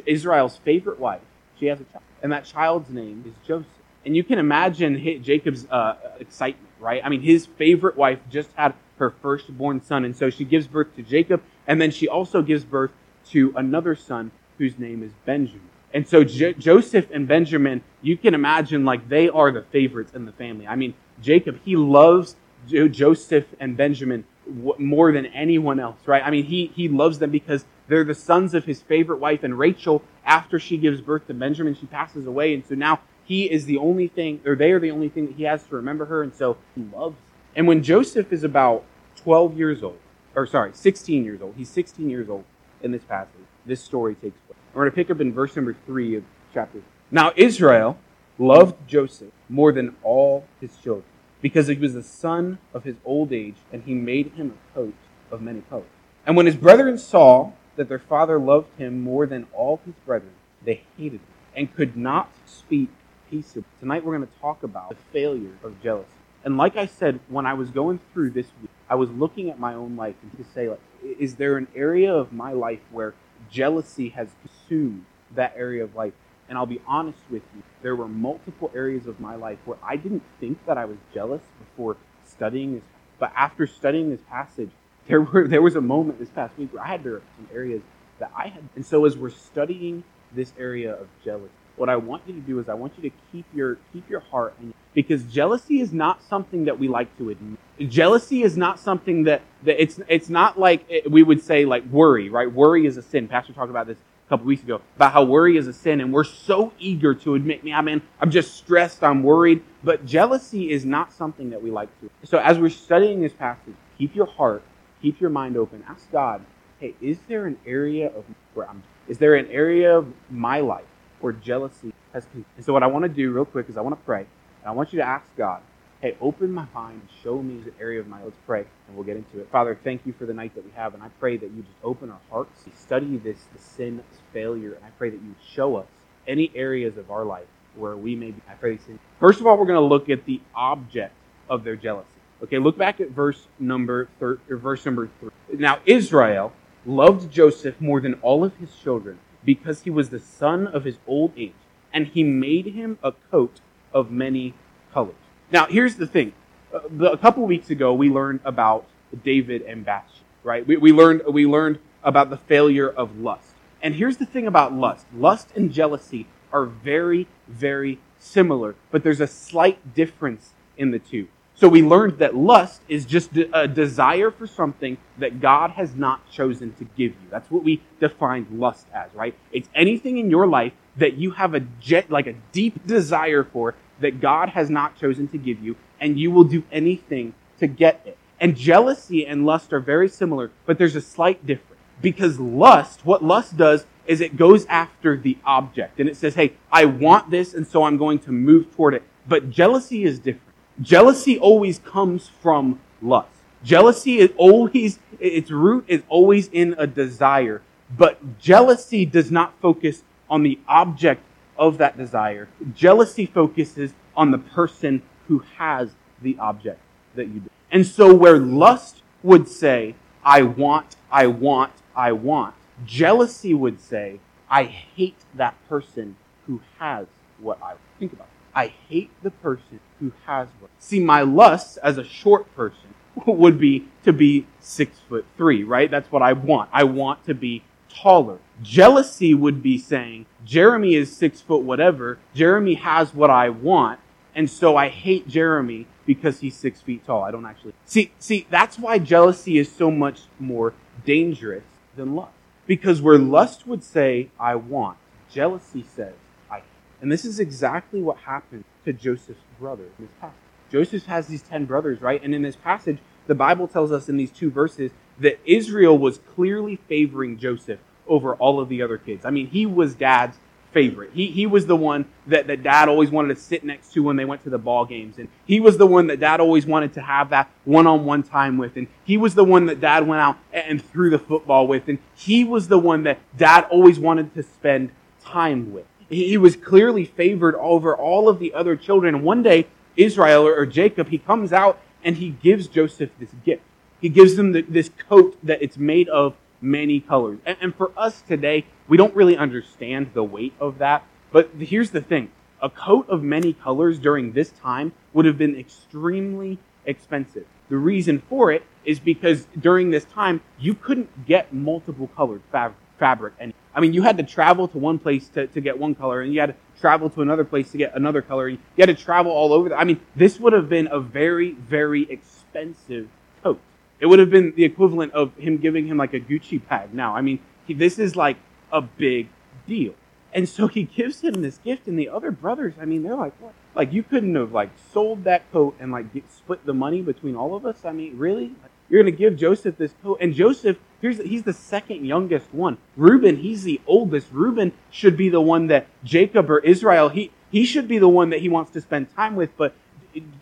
Israel's 0.06 0.56
favorite 0.58 0.98
wife, 0.98 1.20
she 1.58 1.66
has 1.66 1.80
a 1.80 1.84
child. 1.84 2.04
And 2.22 2.32
that 2.32 2.44
child's 2.44 2.90
name 2.90 3.24
is 3.26 3.34
Joseph. 3.46 3.66
And 4.04 4.16
you 4.16 4.24
can 4.24 4.38
imagine 4.38 5.22
Jacob's 5.22 5.66
uh, 5.70 5.96
excitement, 6.18 6.68
right? 6.80 7.00
I 7.04 7.08
mean, 7.08 7.20
his 7.20 7.46
favorite 7.46 7.96
wife 7.96 8.18
just 8.30 8.50
had 8.54 8.74
her 8.98 9.10
firstborn 9.22 9.82
son, 9.82 10.04
and 10.04 10.16
so 10.16 10.30
she 10.30 10.44
gives 10.44 10.66
birth 10.66 10.94
to 10.96 11.02
Jacob, 11.02 11.42
and 11.66 11.80
then 11.80 11.90
she 11.90 12.08
also 12.08 12.42
gives 12.42 12.64
birth 12.64 12.90
to 13.30 13.52
another 13.56 13.94
son 13.94 14.32
whose 14.58 14.78
name 14.78 15.02
is 15.02 15.12
Benjamin. 15.24 15.68
And 15.94 16.08
so 16.08 16.24
Joseph 16.24 17.06
and 17.12 17.28
Benjamin, 17.28 17.82
you 18.00 18.16
can 18.16 18.34
imagine 18.34 18.84
like 18.84 19.08
they 19.08 19.28
are 19.28 19.52
the 19.52 19.62
favorites 19.62 20.14
in 20.14 20.24
the 20.24 20.32
family. 20.32 20.66
I 20.66 20.74
mean, 20.74 20.94
Jacob, 21.20 21.60
he 21.64 21.76
loves 21.76 22.34
jo- 22.66 22.88
Joseph 22.88 23.46
and 23.60 23.76
Benjamin 23.76 24.24
more 24.46 25.12
than 25.12 25.26
anyone 25.26 25.78
else, 25.78 25.98
right? 26.06 26.22
I 26.24 26.30
mean, 26.30 26.44
he, 26.44 26.72
he 26.74 26.88
loves 26.88 27.18
them 27.18 27.30
because 27.30 27.64
they're 27.88 28.04
the 28.04 28.14
sons 28.14 28.54
of 28.54 28.64
his 28.64 28.82
favorite 28.82 29.18
wife. 29.18 29.44
And 29.44 29.58
Rachel, 29.58 30.02
after 30.24 30.58
she 30.58 30.76
gives 30.76 31.00
birth 31.00 31.26
to 31.28 31.34
Benjamin, 31.34 31.74
she 31.74 31.86
passes 31.86 32.26
away. 32.26 32.54
And 32.54 32.64
so 32.66 32.74
now 32.74 33.00
he 33.24 33.50
is 33.50 33.66
the 33.66 33.78
only 33.78 34.08
thing, 34.08 34.40
or 34.44 34.56
they 34.56 34.72
are 34.72 34.80
the 34.80 34.90
only 34.90 35.08
thing 35.08 35.26
that 35.26 35.36
he 35.36 35.44
has 35.44 35.62
to 35.64 35.76
remember 35.76 36.06
her, 36.06 36.22
and 36.22 36.34
so 36.34 36.56
he 36.74 36.82
loves. 36.94 37.16
And 37.54 37.66
when 37.66 37.82
Joseph 37.82 38.32
is 38.32 38.44
about 38.44 38.84
12 39.16 39.56
years 39.56 39.82
old, 39.82 39.98
or 40.34 40.46
sorry, 40.46 40.72
16 40.74 41.24
years 41.24 41.40
old, 41.40 41.54
he's 41.56 41.68
16 41.68 42.10
years 42.10 42.28
old 42.28 42.44
in 42.82 42.90
this 42.90 43.04
passage, 43.04 43.32
this 43.64 43.82
story 43.82 44.14
takes 44.14 44.38
place. 44.46 44.58
We're 44.74 44.82
going 44.82 44.90
to 44.90 44.96
pick 44.96 45.10
up 45.10 45.20
in 45.20 45.32
verse 45.32 45.54
number 45.54 45.76
3 45.86 46.16
of 46.16 46.24
chapter. 46.52 46.82
Now 47.10 47.32
Israel 47.36 47.98
loved 48.38 48.88
Joseph 48.88 49.32
more 49.48 49.72
than 49.72 49.94
all 50.02 50.46
his 50.60 50.76
children, 50.78 51.04
because 51.42 51.66
he 51.66 51.74
was 51.74 51.92
the 51.92 52.02
son 52.02 52.58
of 52.72 52.84
his 52.84 52.96
old 53.04 53.32
age, 53.32 53.56
and 53.70 53.82
he 53.82 53.92
made 53.92 54.32
him 54.32 54.54
a 54.54 54.74
coat 54.74 54.94
of 55.30 55.42
many 55.42 55.60
colors. 55.68 55.84
And 56.24 56.36
when 56.36 56.46
his 56.46 56.56
brethren 56.56 56.96
saw 56.96 57.52
that 57.76 57.88
their 57.88 57.98
father 57.98 58.38
loved 58.38 58.68
him 58.78 59.02
more 59.02 59.26
than 59.26 59.46
all 59.52 59.80
his 59.84 59.94
brethren, 60.06 60.32
they 60.64 60.84
hated 60.96 61.20
him, 61.20 61.26
and 61.54 61.74
could 61.74 61.96
not 61.96 62.30
speak 62.46 62.88
peaceable. 63.28 63.66
Tonight 63.80 64.04
we're 64.04 64.16
going 64.16 64.28
to 64.28 64.40
talk 64.40 64.62
about 64.62 64.90
the 64.90 64.96
failure 65.12 65.58
of 65.64 65.82
jealousy. 65.82 66.08
And 66.44 66.56
like 66.56 66.76
I 66.76 66.86
said, 66.86 67.20
when 67.28 67.46
I 67.46 67.54
was 67.54 67.70
going 67.70 68.00
through 68.12 68.30
this 68.30 68.46
week, 68.60 68.70
I 68.88 68.94
was 68.94 69.10
looking 69.10 69.50
at 69.50 69.58
my 69.58 69.74
own 69.74 69.96
life 69.96 70.16
and 70.22 70.36
to 70.36 70.52
say, 70.52 70.68
like, 70.68 70.80
is 71.02 71.36
there 71.36 71.56
an 71.56 71.66
area 71.74 72.12
of 72.14 72.32
my 72.32 72.52
life 72.52 72.80
where 72.90 73.14
jealousy 73.50 74.10
has 74.10 74.28
consumed 74.42 75.06
that 75.34 75.54
area 75.56 75.82
of 75.82 75.94
life? 75.94 76.12
And 76.52 76.58
I'll 76.58 76.66
be 76.66 76.82
honest 76.86 77.18
with 77.30 77.40
you, 77.56 77.62
there 77.80 77.96
were 77.96 78.06
multiple 78.06 78.70
areas 78.74 79.06
of 79.06 79.18
my 79.18 79.36
life 79.36 79.56
where 79.64 79.78
I 79.82 79.96
didn't 79.96 80.22
think 80.38 80.62
that 80.66 80.76
I 80.76 80.84
was 80.84 80.98
jealous 81.14 81.40
before 81.58 81.96
studying 82.28 82.74
this. 82.74 82.82
But 83.18 83.32
after 83.34 83.66
studying 83.66 84.10
this 84.10 84.20
passage, 84.28 84.68
there 85.08 85.22
were 85.22 85.48
there 85.48 85.62
was 85.62 85.76
a 85.76 85.80
moment 85.80 86.18
this 86.18 86.28
past 86.28 86.58
week 86.58 86.74
where 86.74 86.84
I 86.84 86.88
had 86.88 87.06
were 87.06 87.22
some 87.38 87.48
areas 87.54 87.80
that 88.18 88.32
I 88.36 88.48
had. 88.48 88.64
And 88.76 88.84
so 88.84 89.06
as 89.06 89.16
we're 89.16 89.30
studying 89.30 90.04
this 90.30 90.52
area 90.58 90.92
of 90.92 91.08
jealousy, 91.24 91.48
what 91.76 91.88
I 91.88 91.96
want 91.96 92.24
you 92.26 92.34
to 92.34 92.40
do 92.40 92.58
is 92.58 92.68
I 92.68 92.74
want 92.74 92.92
you 92.98 93.08
to 93.08 93.16
keep 93.32 93.46
your 93.54 93.78
keep 93.94 94.10
your 94.10 94.20
heart 94.20 94.54
because 94.92 95.22
jealousy 95.22 95.80
is 95.80 95.94
not 95.94 96.22
something 96.22 96.66
that 96.66 96.78
we 96.78 96.86
like 96.86 97.16
to 97.16 97.30
admit. 97.30 97.58
Jealousy 97.88 98.42
is 98.42 98.58
not 98.58 98.78
something 98.78 99.24
that, 99.24 99.40
that 99.62 99.80
it's 99.80 100.00
it's 100.06 100.28
not 100.28 100.60
like 100.60 100.84
it, 100.90 101.10
we 101.10 101.22
would 101.22 101.42
say 101.42 101.64
like 101.64 101.86
worry, 101.86 102.28
right? 102.28 102.52
Worry 102.52 102.84
is 102.84 102.98
a 102.98 103.02
sin. 103.02 103.26
Pastor 103.26 103.54
talked 103.54 103.70
about 103.70 103.86
this 103.86 103.96
couple 104.32 104.46
weeks 104.46 104.62
ago 104.62 104.80
about 104.96 105.12
how 105.12 105.22
worry 105.22 105.58
is 105.58 105.66
a 105.66 105.74
sin, 105.74 106.00
and 106.00 106.10
we're 106.10 106.24
so 106.24 106.72
eager 106.78 107.14
to 107.14 107.34
admit, 107.34 107.60
yeah, 107.62 107.82
man, 107.82 108.00
I'm 108.18 108.30
just 108.30 108.54
stressed, 108.56 109.04
I'm 109.04 109.22
worried. 109.22 109.62
But 109.84 110.06
jealousy 110.06 110.70
is 110.70 110.86
not 110.86 111.12
something 111.12 111.50
that 111.50 111.62
we 111.62 111.70
like 111.70 111.90
to. 112.00 112.08
So 112.24 112.38
as 112.38 112.58
we're 112.58 112.70
studying 112.70 113.20
this 113.20 113.34
passage, 113.34 113.74
keep 113.98 114.16
your 114.16 114.24
heart, 114.24 114.62
keep 115.02 115.20
your 115.20 115.28
mind 115.28 115.58
open. 115.58 115.84
Ask 115.86 116.10
God, 116.10 116.42
hey, 116.80 116.94
is 117.02 117.18
there 117.28 117.44
an 117.44 117.58
area 117.66 118.06
of 118.08 118.24
where 118.54 118.70
I'm? 118.70 118.82
Is 119.06 119.18
there 119.18 119.34
an 119.34 119.48
area 119.48 119.98
of 119.98 120.10
my 120.30 120.60
life 120.60 120.86
where 121.20 121.34
jealousy 121.34 121.92
has 122.14 122.26
And 122.34 122.64
so 122.64 122.72
what 122.72 122.82
I 122.82 122.86
want 122.86 123.02
to 123.02 123.10
do 123.10 123.32
real 123.32 123.44
quick 123.44 123.68
is 123.68 123.76
I 123.76 123.82
want 123.82 123.98
to 123.98 124.04
pray. 124.06 124.20
And 124.20 124.66
I 124.66 124.70
want 124.70 124.94
you 124.94 124.98
to 125.00 125.06
ask 125.06 125.26
God, 125.36 125.60
hey, 126.02 126.16
open 126.20 126.52
my 126.52 126.66
mind 126.74 127.00
show 127.22 127.40
me 127.40 127.62
the 127.62 127.72
area 127.80 128.00
of 128.00 128.08
my 128.08 128.16
life. 128.16 128.26
Let's 128.26 128.36
pray 128.44 128.64
and 128.88 128.96
we'll 128.96 129.06
get 129.06 129.16
into 129.16 129.38
it. 129.40 129.48
Father, 129.52 129.78
thank 129.84 130.04
you 130.04 130.12
for 130.12 130.26
the 130.26 130.34
night 130.34 130.52
that 130.56 130.64
we 130.64 130.72
have. 130.72 130.94
And 130.94 131.02
I 131.02 131.08
pray 131.20 131.36
that 131.36 131.50
you 131.52 131.62
just 131.62 131.78
open 131.84 132.10
our 132.10 132.20
hearts, 132.28 132.64
study 132.76 133.16
this, 133.18 133.38
the 133.52 133.60
sin, 133.60 133.98
this 133.98 134.20
failure. 134.32 134.74
And 134.74 134.84
I 134.84 134.90
pray 134.98 135.10
that 135.10 135.22
you 135.22 135.34
show 135.54 135.76
us 135.76 135.86
any 136.26 136.50
areas 136.56 136.98
of 136.98 137.10
our 137.12 137.24
life 137.24 137.46
where 137.76 137.96
we 137.96 138.16
may 138.16 138.32
be. 138.32 138.42
I 138.48 138.54
pray. 138.54 138.78
First 139.20 139.40
of 139.40 139.46
all, 139.46 139.56
we're 139.56 139.66
going 139.66 139.76
to 139.76 139.86
look 139.86 140.10
at 140.10 140.24
the 140.24 140.40
object 140.54 141.14
of 141.48 141.62
their 141.62 141.76
jealousy. 141.76 142.08
Okay, 142.42 142.58
look 142.58 142.76
back 142.76 143.00
at 143.00 143.10
verse 143.10 143.46
number 143.60 144.08
thir- 144.18 144.40
verse 144.48 144.84
number 144.84 145.08
three. 145.20 145.30
Now 145.52 145.78
Israel 145.86 146.52
loved 146.84 147.30
Joseph 147.30 147.80
more 147.80 148.00
than 148.00 148.14
all 148.14 148.42
of 148.42 148.56
his 148.56 148.74
children 148.74 149.20
because 149.44 149.82
he 149.82 149.90
was 149.90 150.10
the 150.10 150.18
son 150.18 150.66
of 150.66 150.82
his 150.82 150.98
old 151.06 151.32
age, 151.36 151.52
and 151.92 152.08
he 152.08 152.24
made 152.24 152.66
him 152.66 152.98
a 153.04 153.12
coat 153.30 153.60
of 153.94 154.10
many 154.10 154.54
colors. 154.92 155.14
Now, 155.52 155.66
here's 155.66 155.96
the 155.96 156.06
thing. 156.06 156.32
Uh, 156.72 157.04
a 157.04 157.18
couple 157.18 157.44
weeks 157.44 157.68
ago, 157.68 157.92
we 157.92 158.08
learned 158.08 158.40
about 158.44 158.86
David 159.22 159.60
and 159.62 159.84
Bathsheba, 159.84 160.24
right? 160.42 160.66
We, 160.66 160.78
we, 160.78 160.92
learned, 160.92 161.22
we 161.28 161.46
learned 161.46 161.78
about 162.02 162.30
the 162.30 162.38
failure 162.38 162.88
of 162.88 163.18
lust. 163.18 163.50
And 163.82 163.94
here's 163.94 164.16
the 164.16 164.24
thing 164.24 164.46
about 164.46 164.72
lust. 164.72 165.04
Lust 165.14 165.48
and 165.54 165.70
jealousy 165.70 166.26
are 166.52 166.64
very, 166.64 167.28
very 167.46 167.98
similar, 168.18 168.74
but 168.90 169.02
there's 169.02 169.20
a 169.20 169.26
slight 169.26 169.94
difference 169.94 170.52
in 170.78 170.90
the 170.90 170.98
two. 170.98 171.28
So 171.54 171.68
we 171.68 171.82
learned 171.82 172.18
that 172.18 172.34
lust 172.34 172.80
is 172.88 173.04
just 173.04 173.36
a 173.36 173.68
desire 173.68 174.30
for 174.30 174.46
something 174.46 174.96
that 175.18 175.40
God 175.40 175.72
has 175.72 175.94
not 175.94 176.30
chosen 176.30 176.72
to 176.74 176.84
give 176.84 177.12
you. 177.12 177.28
That's 177.30 177.50
what 177.50 177.62
we 177.62 177.82
defined 178.00 178.58
lust 178.58 178.86
as, 178.94 179.10
right? 179.14 179.34
It's 179.52 179.68
anything 179.74 180.16
in 180.16 180.30
your 180.30 180.46
life 180.46 180.72
that 180.96 181.14
you 181.14 181.32
have 181.32 181.54
a 181.54 181.60
jet, 181.60 182.10
like 182.10 182.26
a 182.26 182.34
deep 182.52 182.86
desire 182.86 183.44
for 183.44 183.74
that 184.02 184.20
God 184.20 184.50
has 184.50 184.70
not 184.70 184.96
chosen 184.96 185.26
to 185.28 185.38
give 185.38 185.62
you, 185.62 185.76
and 186.00 186.18
you 186.18 186.30
will 186.30 186.44
do 186.44 186.62
anything 186.70 187.34
to 187.58 187.66
get 187.66 188.02
it. 188.04 188.18
And 188.40 188.56
jealousy 188.56 189.24
and 189.26 189.46
lust 189.46 189.72
are 189.72 189.80
very 189.80 190.08
similar, 190.08 190.50
but 190.66 190.76
there's 190.76 190.96
a 190.96 191.00
slight 191.00 191.46
difference. 191.46 191.80
Because 192.00 192.40
lust, 192.40 193.06
what 193.06 193.22
lust 193.22 193.56
does 193.56 193.86
is 194.06 194.20
it 194.20 194.36
goes 194.36 194.66
after 194.66 195.16
the 195.16 195.38
object 195.44 196.00
and 196.00 196.08
it 196.08 196.16
says, 196.16 196.34
hey, 196.34 196.54
I 196.72 196.84
want 196.84 197.30
this, 197.30 197.54
and 197.54 197.66
so 197.66 197.84
I'm 197.84 197.96
going 197.96 198.18
to 198.20 198.32
move 198.32 198.74
toward 198.74 198.94
it. 198.94 199.04
But 199.28 199.50
jealousy 199.50 200.02
is 200.02 200.18
different. 200.18 200.52
Jealousy 200.80 201.38
always 201.38 201.78
comes 201.78 202.28
from 202.28 202.80
lust. 203.00 203.28
Jealousy 203.62 204.18
is 204.18 204.30
always, 204.36 204.98
its 205.20 205.52
root 205.52 205.84
is 205.86 206.02
always 206.08 206.48
in 206.48 206.74
a 206.76 206.86
desire. 206.88 207.62
But 207.96 208.40
jealousy 208.40 209.06
does 209.06 209.30
not 209.30 209.54
focus 209.60 210.02
on 210.28 210.42
the 210.42 210.58
object 210.66 211.22
of 211.56 211.78
that 211.78 211.96
desire. 211.96 212.48
Jealousy 212.74 213.26
focuses 213.26 213.92
on 214.16 214.30
the 214.30 214.38
person 214.38 215.02
who 215.28 215.40
has 215.56 215.90
the 216.20 216.38
object 216.38 216.80
that 217.14 217.28
you 217.28 217.40
do. 217.40 217.50
And 217.70 217.86
so 217.86 218.14
where 218.14 218.38
lust 218.38 219.02
would 219.22 219.48
say, 219.48 219.94
I 220.24 220.42
want, 220.42 220.96
I 221.10 221.26
want, 221.26 221.72
I 221.96 222.12
want, 222.12 222.54
jealousy 222.84 223.54
would 223.54 223.80
say, 223.80 224.20
I 224.50 224.64
hate 224.64 225.16
that 225.34 225.56
person 225.68 226.16
who 226.46 226.60
has 226.78 227.06
what 227.38 227.58
I 227.62 227.68
want. 227.68 227.78
think 227.98 228.12
about. 228.12 228.26
it. 228.26 228.30
I 228.54 228.66
hate 228.88 229.10
the 229.22 229.30
person 229.30 229.80
who 229.98 230.12
has 230.26 230.48
what. 230.60 230.70
See, 230.78 231.00
my 231.00 231.22
lust 231.22 231.78
as 231.82 231.96
a 231.96 232.04
short 232.04 232.54
person 232.54 232.94
would 233.26 233.58
be 233.58 233.88
to 234.04 234.12
be 234.12 234.46
six 234.60 234.98
foot 235.08 235.24
three, 235.36 235.64
right? 235.64 235.90
That's 235.90 236.10
what 236.12 236.22
I 236.22 236.34
want. 236.34 236.68
I 236.72 236.84
want 236.84 237.24
to 237.24 237.34
be 237.34 237.62
taller. 237.92 238.38
Jealousy 238.62 239.34
would 239.34 239.62
be 239.62 239.78
saying, 239.78 240.26
Jeremy 240.44 240.94
is 240.94 241.14
six 241.14 241.40
foot 241.40 241.62
whatever. 241.62 242.18
Jeremy 242.34 242.74
has 242.74 243.14
what 243.14 243.30
I 243.30 243.48
want. 243.48 244.00
And 244.34 244.48
so 244.50 244.76
I 244.76 244.88
hate 244.88 245.28
Jeremy 245.28 245.86
because 246.06 246.40
he's 246.40 246.56
six 246.56 246.80
feet 246.80 247.04
tall. 247.06 247.22
I 247.22 247.30
don't 247.30 247.46
actually 247.46 247.74
see, 247.84 248.12
see, 248.18 248.46
that's 248.50 248.78
why 248.78 248.98
jealousy 248.98 249.58
is 249.58 249.70
so 249.70 249.90
much 249.90 250.22
more 250.38 250.74
dangerous 251.04 251.64
than 251.96 252.14
lust. 252.14 252.32
Because 252.66 253.02
where 253.02 253.18
lust 253.18 253.66
would 253.66 253.84
say, 253.84 254.30
I 254.38 254.54
want, 254.54 254.96
jealousy 255.30 255.84
says, 255.84 256.14
I 256.50 256.56
hate. 256.56 256.64
and 257.00 257.12
this 257.12 257.24
is 257.24 257.38
exactly 257.38 258.00
what 258.00 258.18
happened 258.18 258.64
to 258.84 258.92
Joseph's 258.92 259.40
brother 259.58 259.84
in 259.98 260.06
this 260.06 260.14
passage. 260.20 260.36
Joseph 260.70 261.04
has 261.04 261.26
these 261.26 261.42
10 261.42 261.66
brothers, 261.66 262.00
right? 262.00 262.22
And 262.22 262.34
in 262.34 262.42
this 262.42 262.56
passage, 262.56 262.98
the 263.26 263.34
Bible 263.34 263.68
tells 263.68 263.92
us 263.92 264.08
in 264.08 264.16
these 264.16 264.30
two 264.30 264.50
verses 264.50 264.90
that 265.18 265.38
Israel 265.44 265.96
was 265.96 266.18
clearly 266.18 266.76
favoring 266.88 267.38
Joseph 267.38 267.80
over 268.06 268.34
all 268.34 268.60
of 268.60 268.68
the 268.68 268.82
other 268.82 268.98
kids. 268.98 269.24
I 269.24 269.30
mean, 269.30 269.48
he 269.48 269.66
was 269.66 269.94
dad's 269.94 270.36
favorite. 270.72 271.10
He, 271.12 271.26
he 271.26 271.46
was 271.46 271.66
the 271.66 271.76
one 271.76 272.06
that, 272.26 272.46
that 272.46 272.62
dad 272.62 272.88
always 272.88 273.10
wanted 273.10 273.34
to 273.34 273.40
sit 273.40 273.62
next 273.62 273.92
to 273.92 274.02
when 274.02 274.16
they 274.16 274.24
went 274.24 274.42
to 274.44 274.50
the 274.50 274.58
ball 274.58 274.84
games. 274.84 275.18
And 275.18 275.28
he 275.44 275.60
was 275.60 275.76
the 275.76 275.86
one 275.86 276.06
that 276.08 276.18
dad 276.18 276.40
always 276.40 276.66
wanted 276.66 276.94
to 276.94 277.02
have 277.02 277.30
that 277.30 277.50
one 277.64 277.86
on 277.86 278.04
one 278.04 278.22
time 278.22 278.58
with. 278.58 278.76
And 278.76 278.88
he 279.04 279.16
was 279.16 279.34
the 279.34 279.44
one 279.44 279.66
that 279.66 279.80
dad 279.80 280.06
went 280.06 280.20
out 280.20 280.38
and 280.52 280.82
threw 280.82 281.10
the 281.10 281.18
football 281.18 281.66
with. 281.66 281.88
And 281.88 281.98
he 282.14 282.44
was 282.44 282.68
the 282.68 282.78
one 282.78 283.02
that 283.04 283.18
dad 283.36 283.66
always 283.70 283.98
wanted 283.98 284.34
to 284.34 284.42
spend 284.42 284.90
time 285.22 285.72
with. 285.72 285.84
He 286.08 286.36
was 286.36 286.56
clearly 286.56 287.04
favored 287.04 287.54
over 287.56 287.96
all 287.96 288.28
of 288.28 288.38
the 288.38 288.52
other 288.52 288.76
children. 288.76 289.22
One 289.22 289.42
day, 289.42 289.66
Israel 289.96 290.46
or 290.46 290.66
Jacob, 290.66 291.08
he 291.08 291.18
comes 291.18 291.52
out 291.52 291.80
and 292.04 292.16
he 292.16 292.30
gives 292.30 292.66
Joseph 292.66 293.10
this 293.18 293.30
gift. 293.44 293.62
He 294.00 294.08
gives 294.08 294.36
them 294.36 294.52
this 294.52 294.90
coat 295.08 295.38
that 295.42 295.62
it's 295.62 295.78
made 295.78 296.08
of 296.08 296.34
many 296.60 297.00
colors. 297.00 297.38
And, 297.44 297.74
for 297.74 297.92
us 297.96 298.22
today, 298.22 298.66
we 298.88 298.96
don't 298.96 299.14
really 299.14 299.36
understand 299.36 300.10
the 300.14 300.24
weight 300.24 300.54
of 300.60 300.78
that. 300.78 301.04
But 301.30 301.50
here's 301.58 301.90
the 301.90 302.00
thing 302.00 302.30
a 302.60 302.70
coat 302.70 303.08
of 303.08 303.22
many 303.22 303.52
colors 303.52 303.98
during 303.98 304.32
this 304.32 304.50
time 304.50 304.92
would 305.12 305.24
have 305.24 305.38
been 305.38 305.56
extremely 305.56 306.58
expensive. 306.84 307.46
The 307.68 307.76
reason 307.76 308.22
for 308.28 308.52
it 308.52 308.64
is 308.84 308.98
because 308.98 309.46
during 309.58 309.90
this 309.90 310.04
time, 310.04 310.40
you 310.58 310.74
couldn't 310.74 311.26
get 311.26 311.52
multiple 311.52 312.08
colored 312.16 312.42
fabric 312.50 312.78
fabric. 313.02 313.34
And 313.40 313.52
I 313.74 313.80
mean, 313.80 313.92
you 313.94 314.02
had 314.02 314.16
to 314.18 314.22
travel 314.22 314.68
to 314.68 314.78
one 314.78 314.98
place 315.00 315.26
to, 315.30 315.48
to 315.48 315.60
get 315.60 315.76
one 315.76 315.96
color, 315.96 316.20
and 316.22 316.32
you 316.32 316.38
had 316.38 316.50
to 316.54 316.56
travel 316.80 317.10
to 317.10 317.20
another 317.20 317.42
place 317.42 317.72
to 317.72 317.78
get 317.78 317.96
another 317.96 318.22
color. 318.22 318.48
You 318.48 318.58
had 318.78 318.86
to 318.86 318.94
travel 318.94 319.32
all 319.32 319.52
over. 319.52 319.70
The, 319.70 319.76
I 319.76 319.82
mean, 319.82 320.00
this 320.14 320.38
would 320.38 320.52
have 320.52 320.68
been 320.68 320.86
a 320.86 321.00
very, 321.00 321.50
very 321.52 322.02
expensive 322.08 323.08
coat. 323.42 323.58
It 323.98 324.06
would 324.06 324.20
have 324.20 324.30
been 324.30 324.52
the 324.54 324.64
equivalent 324.64 325.12
of 325.14 325.34
him 325.36 325.56
giving 325.56 325.88
him 325.88 325.96
like 325.96 326.14
a 326.14 326.20
Gucci 326.20 326.58
bag 326.68 326.94
now. 326.94 327.16
I 327.16 327.22
mean, 327.22 327.40
he, 327.66 327.74
this 327.74 327.98
is 327.98 328.14
like 328.14 328.36
a 328.70 328.80
big 328.80 329.28
deal. 329.66 329.94
And 330.32 330.48
so 330.48 330.68
he 330.68 330.84
gives 330.84 331.20
him 331.22 331.42
this 331.42 331.58
gift, 331.58 331.88
and 331.88 331.98
the 331.98 332.08
other 332.08 332.30
brothers, 332.30 332.74
I 332.80 332.84
mean, 332.84 333.02
they're 333.02 333.16
like, 333.16 333.34
what? 333.40 333.52
Like, 333.74 333.92
you 333.92 334.02
couldn't 334.02 334.34
have, 334.34 334.52
like, 334.52 334.70
sold 334.92 335.24
that 335.24 335.50
coat 335.52 335.74
and, 335.80 335.90
like, 335.90 336.12
get, 336.14 336.24
split 336.32 336.64
the 336.64 336.72
money 336.72 337.02
between 337.02 337.34
all 337.36 337.54
of 337.54 337.66
us? 337.66 337.84
I 337.84 337.92
mean, 337.92 338.16
really? 338.16 338.52
You're 338.92 339.02
going 339.02 339.14
to 339.14 339.18
give 339.18 339.36
Joseph 339.36 339.78
this 339.78 339.94
coat. 340.02 340.18
And 340.20 340.34
Joseph, 340.34 340.76
he's 341.00 341.44
the 341.44 341.54
second 341.54 342.04
youngest 342.04 342.52
one. 342.52 342.76
Reuben, 342.94 343.38
he's 343.38 343.62
the 343.62 343.80
oldest. 343.86 344.26
Reuben 344.30 344.74
should 344.90 345.16
be 345.16 345.30
the 345.30 345.40
one 345.40 345.68
that 345.68 345.86
Jacob 346.04 346.50
or 346.50 346.58
Israel, 346.58 347.08
he, 347.08 347.30
he 347.50 347.64
should 347.64 347.88
be 347.88 347.96
the 347.96 348.08
one 348.08 348.28
that 348.28 348.40
he 348.40 348.50
wants 348.50 348.70
to 348.72 348.82
spend 348.82 349.08
time 349.16 349.34
with. 349.34 349.56
But 349.56 349.74